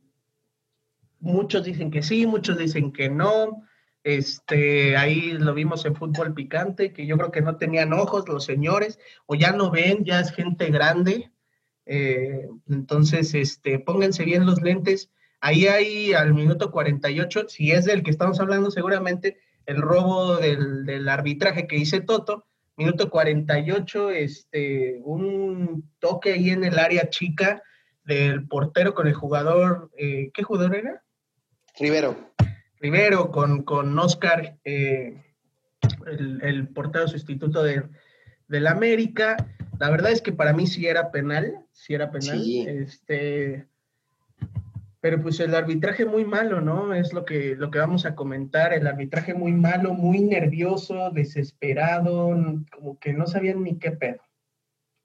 [1.19, 3.65] muchos dicen que sí, muchos dicen que no.
[4.05, 8.45] Este, ahí lo vimos en fútbol picante, que yo creo que no tenían ojos los
[8.45, 11.31] señores, o ya no ven, ya es gente grande.
[11.87, 15.11] Eh, entonces, este, pónganse bien los lentes.
[15.41, 20.85] Ahí hay al minuto 48, si es del que estamos hablando seguramente, el robo del,
[20.85, 22.47] del arbitraje que dice Toto,
[22.77, 27.63] Minuto 48, este, un toque ahí en el área chica
[28.05, 31.05] del portero con el jugador, eh, ¿qué jugador era?
[31.79, 32.32] Rivero.
[32.83, 35.23] Rivero con, con Oscar, eh,
[36.07, 37.85] el, el portero sustituto de,
[38.49, 39.37] del América.
[39.79, 42.43] La verdad es que para mí sí era penal, sí era penal.
[42.43, 42.67] Sí.
[42.69, 43.67] Este,
[45.01, 46.93] pero pues el arbitraje muy malo, ¿no?
[46.93, 48.73] Es lo que, lo que vamos a comentar.
[48.73, 52.37] El arbitraje muy malo, muy nervioso, desesperado,
[52.71, 54.23] como que no sabían ni qué pedo.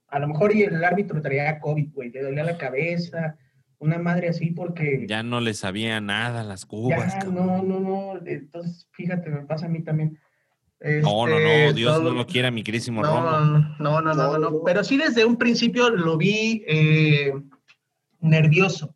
[0.08, 3.38] A lo mejor y el árbitro traía COVID, güey, le dolía la cabeza,
[3.80, 5.06] una madre así porque...
[5.08, 7.14] Ya no le sabía nada a las cubas.
[7.14, 8.20] Ya, no, no, no.
[8.26, 10.20] Entonces, fíjate, me pasa a mí también.
[10.80, 13.32] No, no, Este, no, Dios todo- no lo quiera, mi querísimo no, Romo.
[13.32, 13.50] no,
[13.80, 14.38] no, no, no, no.
[14.52, 14.64] No.
[14.64, 17.34] Pero sí desde un principio lo vi eh,
[18.20, 18.96] nervioso,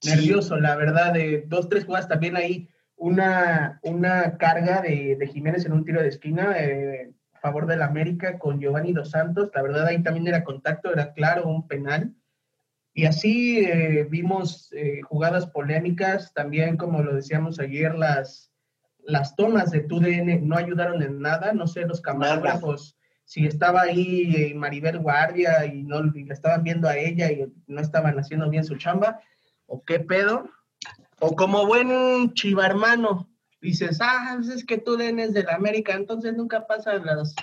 [0.00, 0.10] Sí.
[0.10, 5.64] nervioso, la verdad, de dos, tres jugadas también ahí, una, una carga de, de Jiménez
[5.66, 9.62] en un tiro de esquina eh, a favor del América con Giovanni Dos Santos, la
[9.62, 12.14] verdad ahí también era contacto, era claro, un penal.
[12.96, 18.50] Y así eh, vimos eh, jugadas polémicas, también como lo decíamos ayer, las,
[19.04, 24.34] las tomas de TUDN no ayudaron en nada, no sé, los camarógrafos, si estaba ahí
[24.34, 28.48] eh, Maribel Guardia y no y la estaban viendo a ella y no estaban haciendo
[28.48, 29.20] bien su chamba,
[29.66, 30.48] o qué pedo,
[31.20, 33.28] o como buen chivarmano,
[33.60, 37.34] dices, ah, pues es que TUDN es del América, entonces nunca pasan las,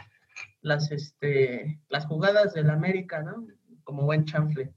[0.62, 3.46] las, este, las jugadas del América, ¿no?
[3.84, 4.74] Como buen chanfle.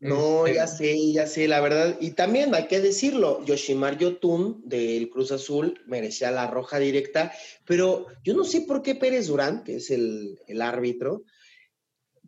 [0.00, 1.98] No, Este, ya sé, ya sé, la verdad.
[2.00, 7.32] Y también hay que decirlo, Yoshimar Yotun del Cruz Azul merecía la roja directa,
[7.66, 11.24] pero yo no sé por qué Pérez Durán, que es el, el árbitro,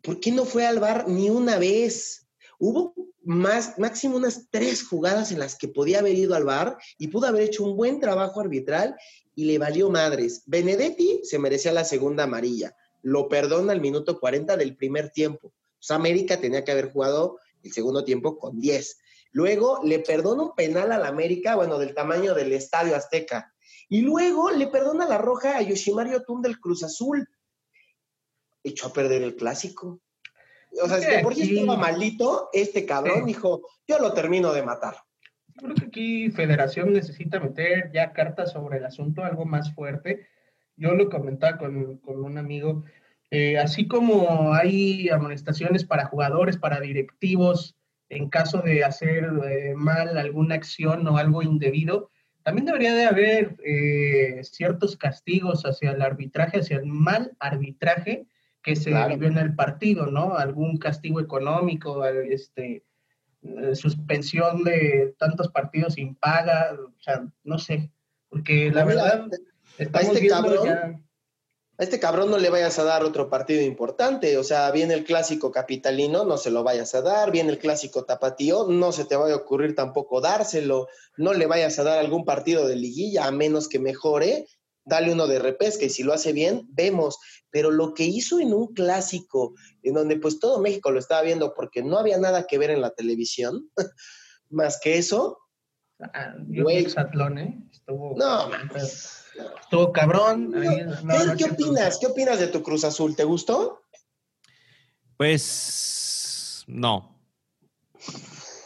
[0.03, 2.27] ¿por qué no fue al bar ni una vez?
[2.59, 2.93] Hubo
[3.23, 7.25] más, máximo unas tres jugadas en las que podía haber ido al bar y pudo
[7.25, 8.95] haber hecho un buen trabajo arbitral
[9.33, 10.43] y le valió madres.
[10.45, 15.47] Benedetti se merecía la segunda amarilla, lo perdona al minuto 40 del primer tiempo.
[15.47, 18.99] O sea, América tenía que haber jugado el segundo tiempo con 10.
[19.31, 23.53] Luego le perdona un penal al América, bueno, del tamaño del Estadio Azteca.
[23.89, 27.27] Y luego le perdona la roja a Yoshimar Yotun del Cruz Azul.
[28.63, 30.01] Echó a perder el clásico.
[30.81, 33.25] O sea, si de por sí estaba malito, este cabrón Sí.
[33.25, 34.95] dijo, yo lo termino de matar.
[35.47, 40.27] Yo creo que aquí Federación necesita meter ya cartas sobre el asunto, algo más fuerte.
[40.75, 42.83] Yo lo comentaba con, con un amigo,
[43.35, 47.75] eh, así como hay amonestaciones para jugadores, para directivos,
[48.09, 52.11] en caso de hacer eh, mal alguna acción o algo indebido,
[52.43, 58.27] también debería de haber eh, ciertos castigos hacia el arbitraje, hacia el mal arbitraje
[58.61, 59.09] que se Claro.
[59.09, 60.35] vivió en el partido, ¿no?
[60.37, 62.83] Algún castigo económico, este,
[63.73, 67.89] suspensión de tantos partidos sin paga, o sea, no sé,
[68.29, 69.27] porque la No, mira, verdad
[69.77, 70.99] estamos este viendo cabrón, ya-
[71.83, 74.37] A este cabrón no le vayas a dar otro partido importante.
[74.37, 77.29] O sea, viene el clásico capitalino, no se lo vayas a dar.
[77.29, 80.87] Viene el clásico tapatío, no se te vaya a ocurrir tampoco dárselo.
[81.17, 84.47] No le vayas a dar algún partido de liguilla, a menos que mejore.
[84.85, 87.19] Dale uno de repesca y si lo hace bien, vemos.
[87.49, 91.53] Pero lo que hizo en un clásico, en donde pues todo México lo estaba viendo
[91.53, 93.69] porque no había nada que ver en la televisión,
[94.49, 95.37] más que eso,
[95.99, 96.87] ah, yo ¿eh?
[97.73, 99.22] Estuvo, no, mames.
[99.61, 100.53] Estuvo cabrón.
[100.55, 101.97] ahí- no, ¿Qué, no opinas?
[101.99, 103.15] ¿Qué opinas de tu Cruz Azul?
[103.15, 103.81] ¿Te gustó?
[105.17, 107.19] Pues no.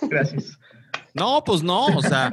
[0.02, 0.58] Gracias.
[1.14, 2.32] No, pues no, o sea,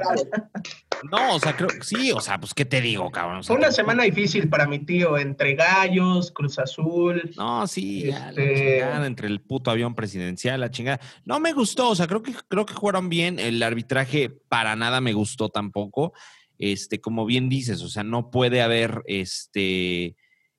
[1.11, 3.39] no, o sea, creo sí, o sea, pues qué te digo, cabrón.
[3.39, 7.31] O sea, Fue una semana difícil para mi tío, entre Gallos, Cruz Azul.
[7.35, 10.99] No, sí, la Este- chingada, entre el puto avión presidencial, la chingada.
[11.25, 13.39] No me gustó, o sea, creo que, creo que jugaron bien.
[13.39, 16.13] El arbitraje para nada me gustó tampoco.
[16.57, 20.15] Este, como bien dices, o sea, no puede haber, este,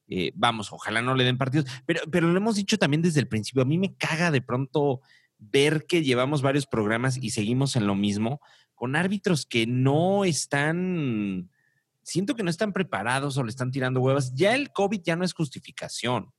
[0.09, 1.67] eh, vamos, ojalá no le den partidos.
[1.87, 3.63] Pero, pero lo hemos dicho también desde el principio.
[3.63, 5.01] A mí me caga de pronto
[5.39, 8.41] ver que llevamos varios programas y seguimos en lo mismo,
[8.75, 11.51] con árbitros que no están,
[12.03, 14.35] siento que no están preparados o le están tirando huevas.
[14.35, 16.33] Ya el COVID ya no es justificación.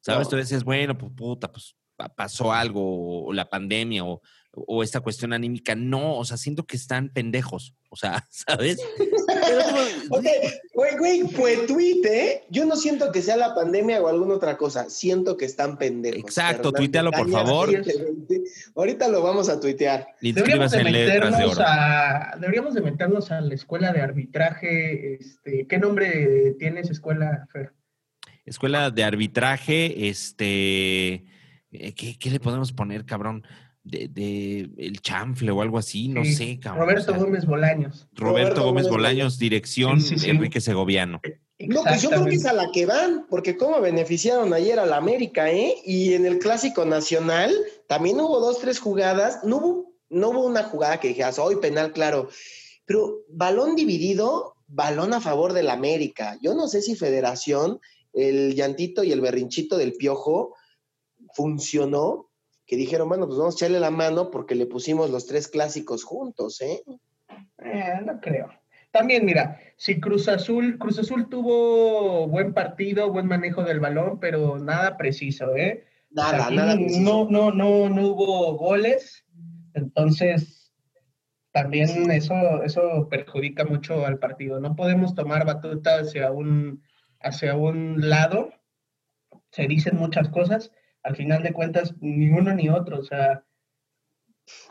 [0.00, 0.26] ¿Sabes?
[0.26, 0.30] No.
[0.30, 4.22] Tú dices, bueno, pues puta, pues pa- pasó algo, o la pandemia, o,
[4.52, 5.74] o esta cuestión anímica.
[5.74, 7.74] No, o sea, siento que están pendejos.
[7.88, 8.78] O sea, ¿sabes?
[8.96, 9.78] Pero digo,
[10.10, 10.26] Ok,
[10.74, 12.44] güey, güey, fue tweet, ¿eh?
[12.50, 14.90] Yo no siento que sea la pandemia o alguna otra cosa.
[14.90, 16.20] Siento que están pendejos.
[16.20, 17.70] Exacto, tuítealo, por favor.
[17.70, 18.42] 720.
[18.74, 20.08] Ahorita lo vamos a tuitear.
[20.20, 21.64] Deberíamos de, en letras de meternos oro.
[21.66, 25.14] a, deberíamos de meternos a la escuela de arbitraje.
[25.14, 27.72] Este, ¿Qué nombre tiene esa escuela, Fer?
[28.44, 31.24] Escuela de arbitraje, este,
[31.70, 33.44] eh, ¿qué, qué le podemos poner, cabrón?
[33.82, 36.86] De, de el chanfle o algo así, no Sí, sé, cabrón.
[36.86, 38.08] Roberto o sea, Gómez Bolaños.
[38.12, 40.30] Roberto Roberto Gómez Gómez Bolaños, dirección Sí, sí, sí.
[40.30, 41.20] Enrique Segoviano.
[41.58, 44.86] No, pues yo creo que es a la que van, porque cómo beneficiaron ayer a
[44.86, 45.74] la América, ¿eh?
[45.84, 47.54] Y en el Clásico Nacional
[47.86, 49.40] también hubo dos, tres jugadas.
[49.44, 52.30] No hubo, no hubo una jugada que dijeras, hoy penal, claro.
[52.86, 56.38] Pero balón dividido, balón a favor del América.
[56.40, 57.78] Yo no sé si Federación,
[58.14, 60.54] el llantito y el berrinchito del piojo
[61.34, 62.29] funcionó,
[62.70, 66.04] que dijeron, bueno, pues vamos a echarle la mano porque le pusimos los tres clásicos
[66.04, 66.84] juntos, ¿eh?
[67.64, 68.48] Eh, no creo.
[68.92, 74.56] También, mira, si Cruz Azul, Cruz Azul tuvo buen partido, buen manejo del balón, pero
[74.60, 75.84] nada preciso, ¿eh?
[76.12, 76.76] Nada, Aquí nada.
[76.76, 77.00] preciso.
[77.00, 79.24] no, no, no, no hubo goles,
[79.74, 80.72] entonces
[81.50, 84.60] también eso, eso perjudica mucho al partido.
[84.60, 86.84] No podemos tomar batuta hacia un,
[87.18, 88.52] hacia un lado.
[89.50, 90.70] Se dicen muchas cosas,
[91.02, 93.00] al final de cuentas, ni uno ni otro.
[93.00, 93.44] O sea,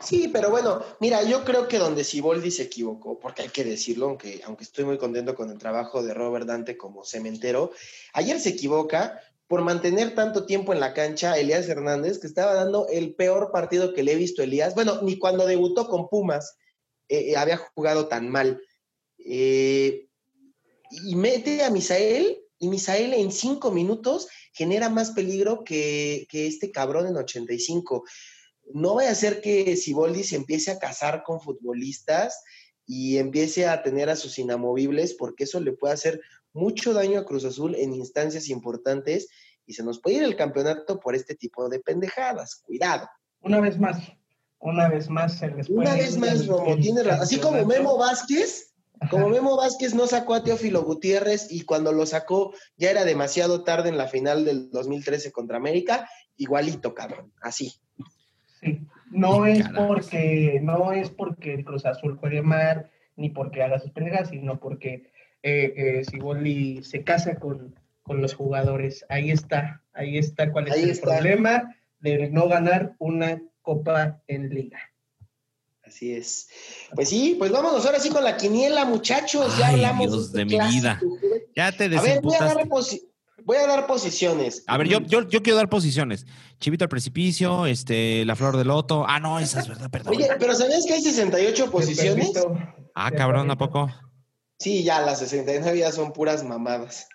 [0.00, 4.06] Sí, pero bueno, mira, yo creo que donde Siboldi se equivocó, porque hay que decirlo,
[4.06, 7.72] aunque, aunque estoy muy contento con el trabajo de Robert Dante como cementero,
[8.12, 12.54] ayer se equivoca por mantener tanto tiempo en la cancha a Elías Hernández, que estaba
[12.54, 14.74] dando el peor partido que le he visto a Elías.
[14.74, 16.56] Bueno, ni cuando debutó con Pumas
[17.08, 18.62] eh, eh, había jugado tan mal.
[19.18, 20.06] Eh,
[20.90, 26.70] y mete a Misael, y Misael en cinco minutos genera más peligro que, que este
[26.70, 28.04] cabrón en 85
[28.72, 32.44] no vaya a ser que Siboldi se empiece a casar con futbolistas
[32.86, 36.20] y empiece a tener a sus inamovibles, porque eso le puede hacer
[36.52, 39.28] mucho daño a Cruz Azul en instancias importantes
[39.66, 42.56] y se nos puede ir el campeonato por este tipo de pendejadas.
[42.56, 43.08] Cuidado.
[43.40, 43.98] una vez más,
[44.58, 47.22] una vez más se les Una vez más, Romo, razón.
[47.22, 47.64] Así como.
[47.64, 48.69] Memo Vázquez.
[49.08, 53.64] Como Memo Vázquez no sacó a Teófilo Gutiérrez y cuando lo sacó ya era demasiado
[53.64, 57.74] tarde en la final del 2013 contra América, igualito, cabrón, así.
[58.60, 58.80] Sí,
[59.10, 63.90] no es porque, no es porque el Cruz Azul juegue mal, ni porque haga sus
[63.92, 65.10] pendejas, sino porque
[65.42, 69.06] eh, eh, se casa con, con los jugadores.
[69.08, 71.06] Ahí está, ahí está cuál es Ahí el está.
[71.06, 74.78] problema de no ganar una copa en liga.
[75.90, 76.48] Así es.
[76.94, 79.58] Pues sí, pues vámonos ahora sí con la quiniela, muchachos.
[79.58, 81.00] Ya Ay, hablamos Dios este de mi vida.
[81.56, 83.02] Ya te A ver, voy a, dar posi-
[83.42, 84.62] voy a dar posiciones.
[84.68, 86.26] A ver, yo, yo, yo quiero dar posiciones.
[86.60, 89.04] Chivito al precipicio, este, la flor de loto.
[89.08, 90.14] Ah, no, esa es verdad, perdón.
[90.14, 92.30] Oye, pero ¿sabías que hay 68 posiciones?
[92.94, 93.90] Ah, cabrón, ¿a poco?
[94.60, 97.08] Sí, ya las 69 ya son puras mamadas.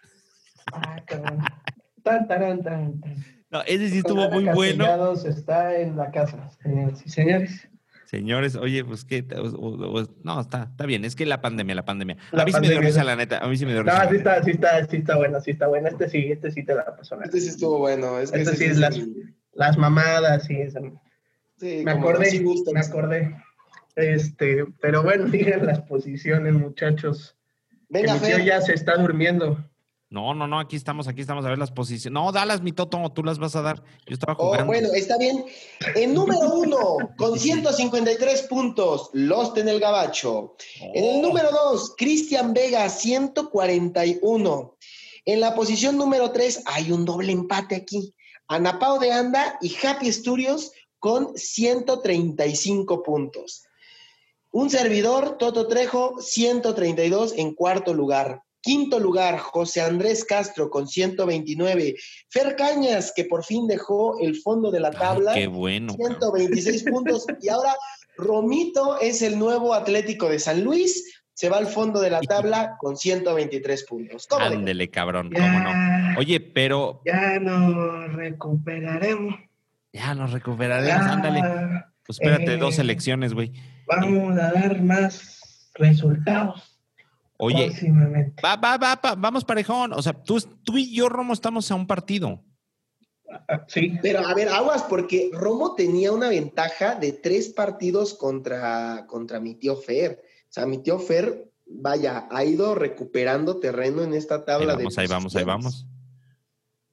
[0.74, 1.46] Ah, cabrón.
[2.04, 3.26] Tan, taran, tan, tan.
[3.50, 5.14] No, ese sí estuvo muy bueno.
[5.14, 7.70] Está en la casa, señores y señores.
[8.16, 11.76] Señores, oye, pues qué, o- o- o- no, está, está bien, es que la pandemia,
[11.76, 12.16] la pandemia.
[12.32, 12.88] La a mí sí me dio pandemia.
[12.90, 14.04] risa, la neta, a mí sí me dio No, risa.
[14.06, 15.88] la sí está, sí está, sí está bueno, sí está bueno.
[15.90, 17.18] Este sí, este sí te la pasó.
[17.18, 18.18] la Este sí estuvo bueno.
[18.20, 18.98] Es que Este sí es las-
[19.54, 20.58] Las mamadas, sí.
[21.58, 22.74] sí, Me acordé, gustan.
[22.74, 23.36] me acordé.
[23.96, 25.26] Este, pero bueno,
[25.60, 27.36] digan las posiciones, muchachos.
[27.90, 29.64] Venga, que mi tío ya se está durmiendo.
[30.10, 32.14] No, no, no, aquí estamos, aquí estamos a ver las posiciones.
[32.14, 33.84] No, dalas, mi Toto, tú las vas a dar.
[34.06, 34.68] Yo estaba Oh, jugando.
[34.68, 35.44] bueno, está bien.
[35.96, 36.80] En número uno,
[37.18, 40.56] con 153 puntos, Lost en el Gabacho.
[40.80, 41.28] En el Oh.
[41.28, 44.76] número dos, Cristian Vega, 141.
[45.26, 48.14] En la posición número tres, hay un doble empate aquí.
[48.48, 53.64] Anapao de Anda y Happy Studios con 135 puntos.
[54.52, 58.44] Un servidor, Toto Trejo, 132 en cuarto lugar.
[58.66, 61.96] Quinto lugar, José Andrés Castro con 129.
[62.30, 65.34] Fer Cañas, que por fin dejó el fondo de la Ay, tabla.
[65.36, 65.94] qué bueno.
[65.94, 67.28] 126 puntos.
[67.44, 67.76] Y ahora
[68.18, 71.22] Romito es el nuevo Atlético de San Luis.
[71.34, 74.26] Se va al fondo de la tabla con 123 puntos.
[74.28, 76.18] ¿Cómo de- Ándele, cabrón, cómo no.
[76.18, 79.36] Oye, pero ya nos recuperaremos.
[79.94, 81.42] ya nos recuperaremos, ándale.
[82.04, 83.52] Pues espérate, dos eh, elecciones, güey.
[83.86, 86.75] Vamos a dar más resultados
[87.38, 87.72] Oye,
[88.44, 89.94] va, va, va, va, vamos parejón.
[89.94, 92.42] O sea, tú, tú y yo, Romo, estamos a un partido.
[93.30, 99.06] Ah, Sí, Pero a ver, aguas, porque Romo tenía una ventaja de tres partidos contra,
[99.08, 100.22] contra mi tío Fer.
[100.50, 104.96] O sea, mi tío Fer, vaya, ha ido recuperando terreno en esta Ahí tabla vamos,
[104.96, 105.46] de ahí vamos, ahí posiciones.
[105.46, 105.88] vamos.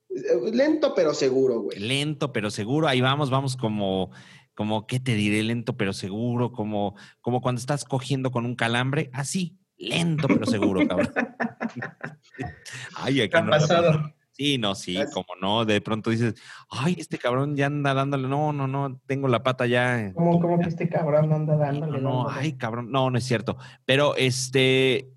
[0.09, 1.79] Eh, Lento pero seguro, güey.
[1.79, 2.89] Lento, pero seguro.
[2.89, 4.11] Ahí vamos, vamos como,
[4.55, 5.43] como, ¿qué te diré?
[5.43, 6.51] Lento, pero seguro.
[6.53, 9.11] Como, como cuando estás cogiendo con un calambre.
[9.13, 11.13] Así, lento, pero seguro, cabrón.
[12.97, 14.15] Ay, aquí ¿qué ha no la- pasado?
[14.35, 15.13] Sí, no, sí, Gracias.
[15.15, 15.67] como no.
[15.67, 16.35] De pronto dices,
[16.71, 18.29] ay, este cabrón ya anda dándole.
[18.29, 20.11] No, no, no, tengo la pata ya.
[20.15, 22.01] ¿Cómo, cómo que este cabrón no anda Sí, dándole?
[22.01, 22.37] No, no, dándole?
[22.41, 23.59] ay, cabrón, no, no es cierto.
[23.85, 25.11] Pero este,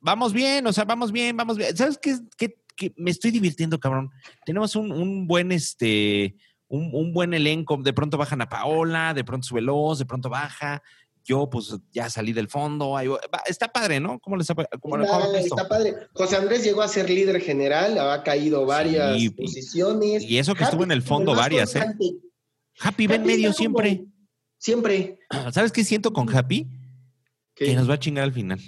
[0.00, 1.76] vamos bien, o sea, vamos bien, vamos bien.
[1.76, 2.16] ¿Sabes qué?
[2.36, 2.92] qué- qué?
[2.96, 4.10] Me estoy divirtiendo, cabrón.
[4.44, 6.34] Tenemos un, un buen, este,
[6.66, 7.76] un, un buen elenco.
[7.76, 10.82] De pronto bajan a Paola, de pronto sube Veloz, de pronto baja.
[11.26, 12.96] Yo, pues, ya salí del fondo.
[12.96, 13.08] ahí
[13.46, 14.20] está padre, ¿no?
[14.20, 15.94] ¿Cómo les ha, cómo les ha Está, está padre.
[16.12, 20.22] José Andrés llegó a ser líder general, ha caído varias Sí, posiciones.
[20.22, 21.80] y eso que estuvo en el fondo varias, ¿eh?
[21.80, 22.14] constante.
[22.78, 24.04] Happy va en Happy medio siempre.
[24.58, 25.18] Siempre.
[25.52, 26.68] ¿Sabes qué siento con Happy?
[27.56, 28.60] Que- Que nos va a chingar al final.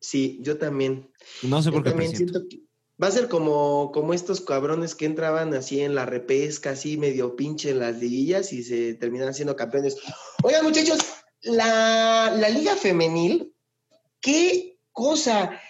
[0.00, 1.10] Sí, yo también.
[1.42, 2.40] No sé Yo por qué también presiento.
[2.40, 2.62] siento que
[3.02, 7.36] va a ser como, como estos cabrones que entraban así en la repesca, así medio
[7.36, 9.96] pinche en las liguillas y se terminan siendo campeones.
[10.42, 10.98] Oigan, muchachos,
[11.42, 13.52] la, la liga femenil,
[14.20, 15.60] qué cosa.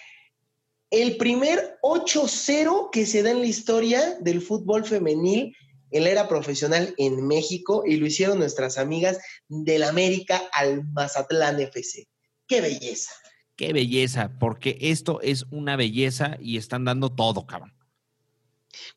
[0.89, 5.55] El primer 8-0 que se da en la historia del fútbol femenil
[5.91, 11.59] en la era profesional en México y lo hicieron nuestras amigas del América al Mazatlán
[11.59, 12.07] FC.
[12.47, 13.11] ¡Qué belleza!
[13.55, 17.73] Qué belleza, porque esto es una belleza y están dando todo, cabrón.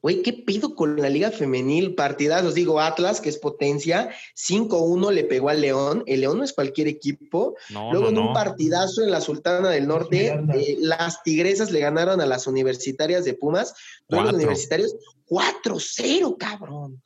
[0.02, 1.94] Güey, ¿qué pido con la liga femenil?
[1.94, 6.02] Partidazos, digo, Atlas, que es potencia, 5-1 le pegó al León.
[6.06, 7.56] El León no es cualquier equipo.
[7.70, 8.32] No, Luego no, en un no.
[8.32, 13.34] partidazo en la Sultana del Norte, eh, las Tigresas le ganaron a las universitarias de
[13.34, 13.74] Pumas.
[14.08, 14.36] Luego los Cuatro.
[14.36, 14.94] universitarios,
[15.26, 17.02] 4-0, cabrón.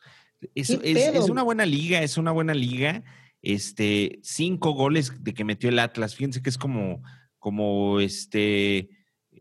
[0.55, 3.03] Es, es una buena liga, es una buena liga.
[3.43, 6.15] Este, cinco goles de que metió el Atlas.
[6.15, 7.03] Fíjense que es como,
[7.39, 8.89] como este,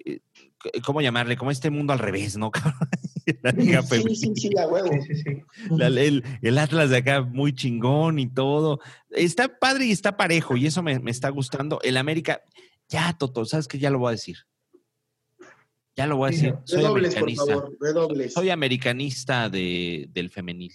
[0.05, 0.19] eh,
[0.85, 1.37] ¿cómo llamarle?
[1.37, 2.51] Como este mundo al revés, ¿no?
[2.51, 2.77] cabrón?
[3.43, 4.15] La liga Sí, femenil.
[4.17, 4.89] sí, sí, a huevo.
[4.91, 5.43] Sí, sí, sí.
[5.75, 8.79] La- el, el Atlas de acá muy chingón y todo.
[9.09, 11.79] Está padre y está parejo y eso me, me está gustando.
[11.83, 12.41] El América,
[12.89, 13.77] ya, Toto, ¿sabes qué?
[13.79, 14.37] Ya lo voy a decir.
[15.95, 16.53] Ya lo voy a decir.
[16.63, 17.45] Soy Redobles, por americanista.
[17.45, 18.33] favor, redobles.
[18.33, 20.71] Soy americanista de, del femenil.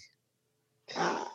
[0.95, 1.31] Ah,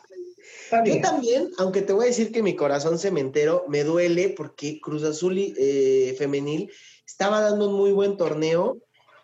[0.85, 5.03] Yo también, aunque te voy a decir que mi corazón cementero me duele porque Cruz
[5.03, 6.71] Azul eh, femenil
[7.05, 8.77] estaba dando un muy buen torneo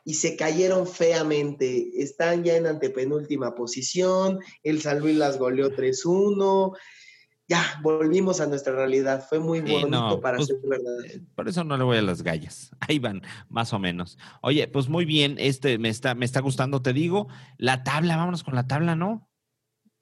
[0.05, 1.89] y se cayeron feamente.
[2.01, 6.77] Están ya en antepenúltima posición, el San Luis las goleó 3-1.
[7.47, 9.25] Ya, volvimos a nuestra realidad.
[9.27, 11.05] Fue muy Sí, bonito no, para pues, ser verdad.
[11.05, 12.71] Eh, Por eso no le voy a las gallas.
[12.79, 14.17] Ahí van, más o menos.
[14.41, 17.27] Oye, pues muy bien, este me está, me está gustando, te digo.
[17.57, 19.27] La tabla, vámonos con la tabla, ¿no?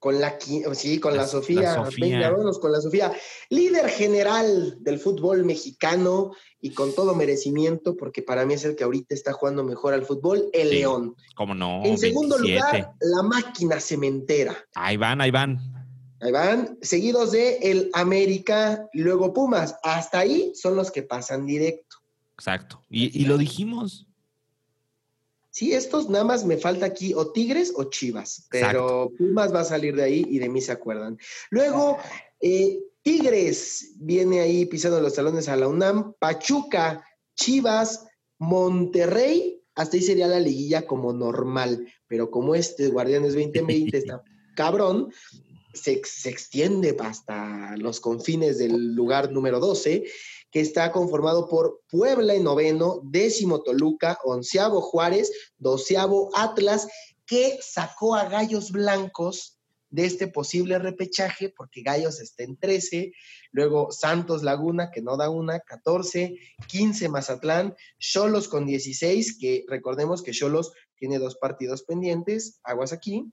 [0.04, 1.74] Con la, sí, con La- la, la Sofía.
[1.76, 2.30] Sofía.
[2.30, 3.10] Vámonos con la Sofía.
[3.48, 8.84] Líder general del fútbol mexicano y con todo merecimiento, porque para mí es el que
[8.84, 11.16] ahorita está jugando mejor al fútbol, el Sí, León.
[11.34, 11.82] ¿Cómo no?
[11.86, 12.76] en segundo 27.
[12.80, 14.54] lugar, la máquina cementera.
[14.74, 15.58] Ahí van, ahí van.
[16.20, 19.76] Ahí van, seguidos de el América luego Pumas.
[19.82, 21.96] Hasta ahí son los que pasan directo.
[22.34, 22.82] Exacto.
[22.90, 24.06] Y, y lo dijimos.
[25.54, 29.64] Sí, estos nada más me falta aquí o Tigres o Chivas, pero Pumas va a
[29.64, 31.16] salir de ahí y de mí se acuerdan.
[31.50, 31.96] Luego,
[32.40, 37.04] eh, Tigres viene ahí pisando los talones a la UNAM, Pachuca,
[37.36, 38.04] Chivas,
[38.40, 44.24] Monterrey, hasta ahí sería la liguilla como normal, pero como este Guardianes 2020 está
[44.56, 45.12] cabrón,
[45.72, 50.02] se, se extiende hasta los confines del lugar número 12,
[50.54, 56.86] que está conformado por Puebla en noveno, décimo Toluca, onceavo Juárez, doceavo Atlas,
[57.26, 59.58] que sacó a Gallos Blancos
[59.90, 63.12] de este posible repechaje, porque Gallos está en 13,
[63.50, 66.36] luego Santos Laguna, que no da una, 14,
[66.68, 73.28] 15 Mazatlán, Cholos con 16, que recordemos que Cholos tiene dos partidos pendientes, aguas aquí,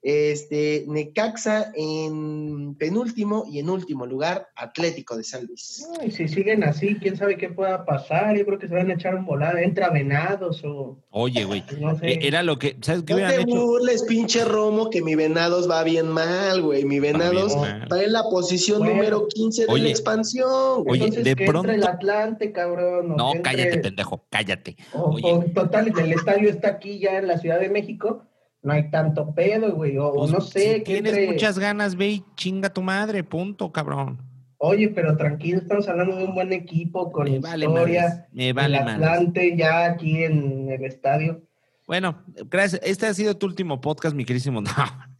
[0.00, 5.86] Este, Necaxa en penúltimo y en último lugar, Atlético de San Luis.
[6.04, 8.36] Y si siguen así, quién sabe qué pueda pasar.
[8.36, 9.58] Yo creo que se van a echar un volado.
[9.58, 10.98] Entra Venados o.
[11.10, 11.64] Oye, güey.
[11.80, 12.08] No sé.
[12.12, 12.76] eh, Era lo que.
[12.80, 13.46] ¿Sabes qué No te hecho?
[13.56, 16.84] burles, pinche Romo, que mi Venados va bien mal, güey.
[16.84, 18.94] Mi Venados está en la posición Bueno.
[18.94, 19.82] número 15 de Oye.
[19.84, 20.84] la expansión.
[20.84, 21.00] güey.
[21.00, 23.16] Oye, Entonces, de que entre el pronto- Atlante, cabrón.
[23.16, 24.76] No, entre- cállate, pendejo, cállate.
[24.94, 25.24] O, Oye.
[25.24, 28.22] o total, el estadio está aquí ya en la Ciudad de México.
[28.68, 29.96] No hay tanto pedo, güey.
[29.96, 30.74] O, Pues, no sé.
[30.76, 34.20] si tienes muchas ganas, ve y chinga tu madre, punto, cabrón.
[34.58, 38.26] Oye, pero tranquilo, estamos hablando de un buen equipo con Me vale historia.
[38.30, 38.88] me vale el.
[38.88, 41.42] Atlante ya aquí en el estadio.
[41.86, 42.82] Bueno, gracias.
[42.84, 44.60] Este ha sido tu último podcast, mi querísimo.
[44.68, 44.70] No,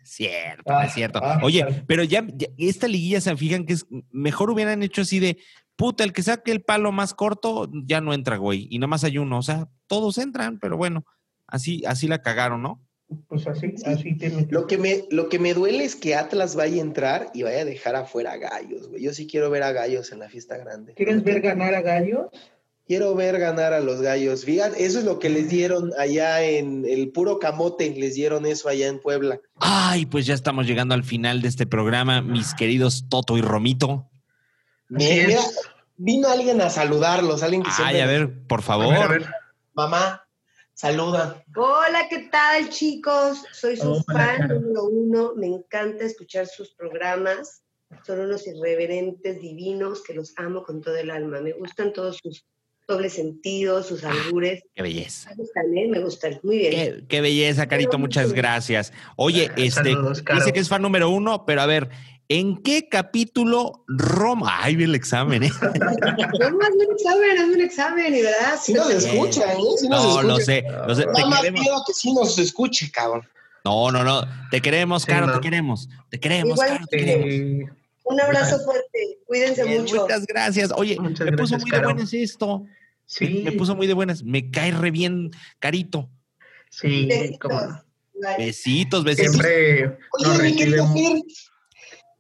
[0.02, 1.20] es cierto, Ah, es cierto.
[1.22, 1.82] ah, Oye, claro.
[1.86, 5.38] pero ya, ya- esta liguilla se fijan que es mejor hubieran hecho así de
[5.76, 8.66] puta, el que saque el palo más corto ya no entra, güey.
[8.70, 9.38] Y nada más hay uno.
[9.38, 11.04] O sea, todos entran, pero bueno,
[11.46, 12.82] así, así la cagaron, ¿no?
[13.28, 13.84] Pues así, Sí.
[13.86, 16.84] así tiene que Lo que, me, lo que me duele es que Atlas vaya a
[16.84, 19.02] entrar y vaya a dejar afuera a Gallos, güey.
[19.02, 20.92] Yo sí quiero ver a Gallos en la fiesta grande.
[20.94, 22.26] ¿Quieres ver ganar a Gallos?
[22.86, 24.44] Quiero ver ganar a los Gallos.
[24.44, 28.68] Fíjate, eso es lo que les dieron allá en el puro camote, les dieron eso
[28.68, 29.40] allá en Puebla.
[29.56, 34.08] Ay, pues ya estamos llegando al final de este programa, mis queridos Toto y Romito.
[34.88, 35.40] Mira,
[35.98, 38.88] vino alguien a saludarlos, alguien que Ay, siempre- a ver, por A favor.
[38.94, 39.26] ver, a ver.
[39.74, 40.26] Mamá,
[40.78, 41.44] saluda.
[41.56, 43.42] Hola, ¿qué tal, chicos?
[43.52, 45.32] Soy su Hola, fan número uno.
[45.34, 47.64] Me encanta escuchar sus programas.
[48.06, 51.40] Son unos irreverentes divinos que los amo con todo el alma.
[51.40, 52.46] Me gustan todos sus
[52.86, 54.62] dobles sentidos, sus albures.
[54.74, 55.30] Qué belleza.
[55.30, 55.88] Me gustan, ¿eh?
[55.88, 56.40] Me gustan.
[56.44, 56.70] Muy bien.
[56.70, 58.92] Qué, qué belleza, Carito, muchas gracias.
[59.16, 61.90] Oye, este, Saludos, dice que es fan número uno, pero a ver,
[62.28, 64.58] ¿en qué capítulo Roma?
[64.60, 65.50] Ay, vi el examen, ¿eh?
[65.60, 68.64] No, hazme un examen, hazme un examen, y verás.
[68.64, 69.56] Sí nos escucha, ¿eh?
[69.78, 70.22] Sí nos No, escucha.
[70.28, 71.02] lo sé, lo sé.
[71.02, 71.60] Te Nada más queremos.
[71.64, 73.22] pido que sí nos escuche, cabrón.
[73.64, 74.22] No, no, no.
[74.50, 75.34] Te queremos, Sí, Caro, no.
[75.34, 75.88] te queremos.
[76.10, 77.70] Te queremos, Igual Caro, te queremos.
[78.04, 79.18] Un abrazo fuerte.
[79.26, 80.02] Cuídense Bien, mucho.
[80.02, 80.70] Muchas gracias.
[80.74, 81.88] Oye, Muchas me puso gracias, muy de Caro.
[81.94, 82.64] buenas esto.
[83.04, 84.22] sí, Me puso muy de buenas.
[84.22, 86.08] Me cae re bien, Carito.
[86.70, 87.38] sí, Besitos.
[87.40, 87.82] como.
[88.38, 89.32] Besitos, besitos.
[89.34, 91.22] siempre nos Oye, mi querido reciben.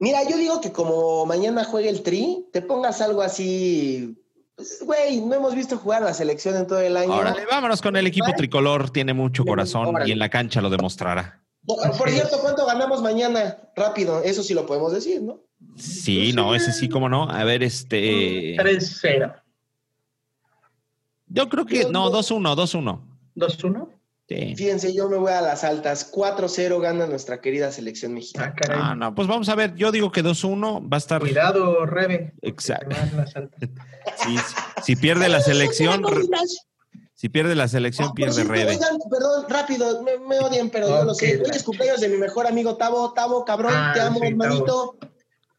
[0.00, 4.20] Mira, yo digo que como mañana juegue el Tri, te pongas algo así.
[4.56, 7.14] pues, Güey, no hemos visto jugar la selección en todo el año.
[7.14, 11.39] Órale, vámonos con el equipo tricolor, tiene mucho corazón y en la cancha lo demostrará.
[11.76, 13.58] Por, por cierto, ¿cuánto ganamos mañana?
[13.76, 15.40] Rápido, eso sí lo podemos decir, ¿no?
[15.76, 17.30] Sí, no, ese sí, cómo no.
[17.30, 18.56] A ver, este.
[18.56, 19.42] 3-0.
[21.26, 21.86] Yo creo que.
[21.90, 23.00] No, 2-1, 2-1.
[23.36, 23.88] 2-1.
[24.28, 24.54] Sí.
[24.56, 26.12] Fíjense, yo me voy a las altas.
[26.12, 28.52] 4-0 gana nuestra querida selección mexicana.
[28.52, 28.78] Ah, caray.
[28.80, 29.74] Ah, no, pues vamos a ver.
[29.74, 31.20] Yo digo que 2-1 va a estar.
[31.20, 32.34] Cuidado, Rebe.
[32.42, 32.96] Exacto.
[34.16, 34.36] Sí.
[34.82, 36.02] si pierde la selección,
[37.20, 38.70] si pierde la selección, Ah, pierde cierto, Rebe.
[38.70, 41.36] oigan, perdón, rápido, me, me odian, pero yo lo sé.
[41.44, 43.12] Hoy es cumpleaños de mi mejor amigo Tavo.
[43.12, 44.96] Tavo, cabrón, Ah, te amo, sí, hermanito.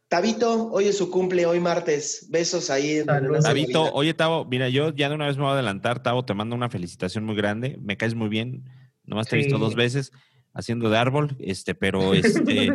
[0.08, 2.26] Tabito, hoy es su cumple, hoy martes.
[2.32, 2.98] Besos ahí.
[2.98, 3.44] en Saludos.
[3.44, 6.02] Tabito, oye, Tavo, mira, yo ya de una vez me voy a adelantar.
[6.02, 7.78] Tavo, te mando una felicitación muy grande.
[7.80, 8.64] Me caes muy bien.
[9.04, 10.12] Nomás te he visto dos veces
[10.56, 12.72] haciendo de árbol, este, pero este.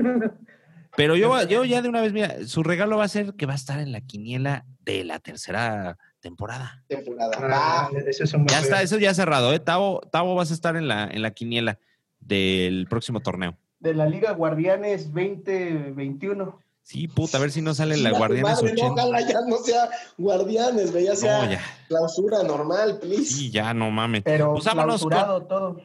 [0.97, 3.55] Pero yo, yo ya de una vez, mira, su regalo va a ser que va
[3.55, 6.83] a estar en la quiniela de la tercera temporada.
[6.89, 7.33] temporada.
[7.43, 9.59] Ah, ese es un buen Ya está, eso ya cerrado, ¿eh?
[9.61, 11.79] Tavo, Tavo vas a estar en la, en la quiniela
[12.21, 13.57] del próximo torneo.
[13.79, 16.59] De la Liga Guardianes 2021.
[16.83, 19.03] Sí, puta, a ver si no sale la Chinga tu Guardianes madre, no, 80.
[19.03, 21.61] ojalá ya no sea guardianes, ya sea No, ya.
[21.89, 23.25] clausura normal, please.
[23.25, 24.23] Sí, ya, no mames.
[24.25, 25.11] Pero Pues vámonos con-
[25.49, 25.81] todo.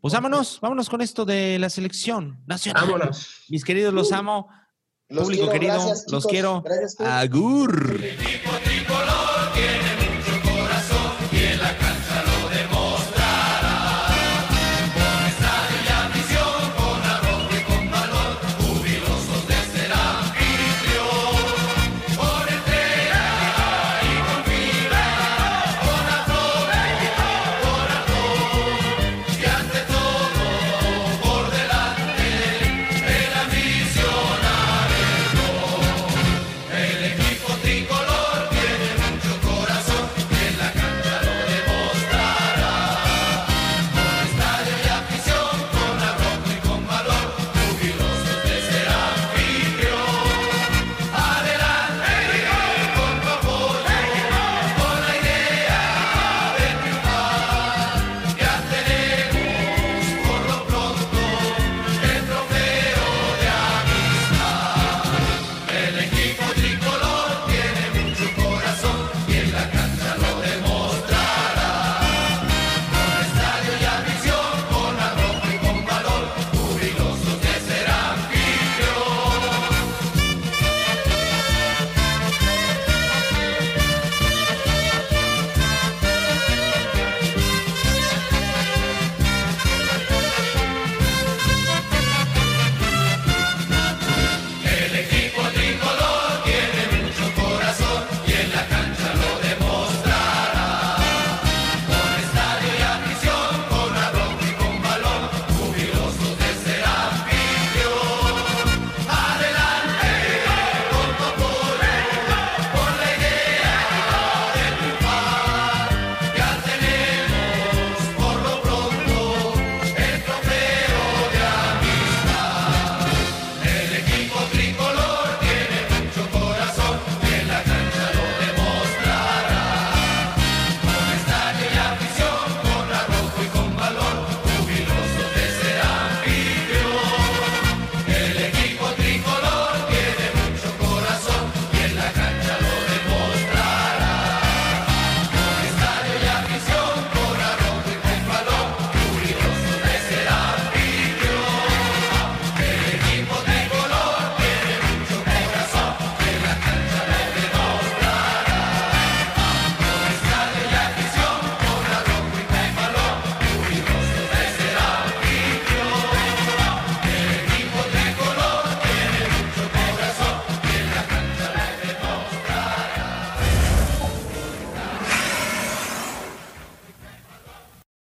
[0.00, 2.84] Pues vámonos, vámonos con esto de la selección nacional.
[2.84, 3.44] Vámonos.
[3.48, 4.48] Mis queridos, los amo.
[5.08, 6.62] Los Público quiero, querido, gracias, los quiero.
[6.62, 7.00] Gracias.
[7.00, 8.00] Agur.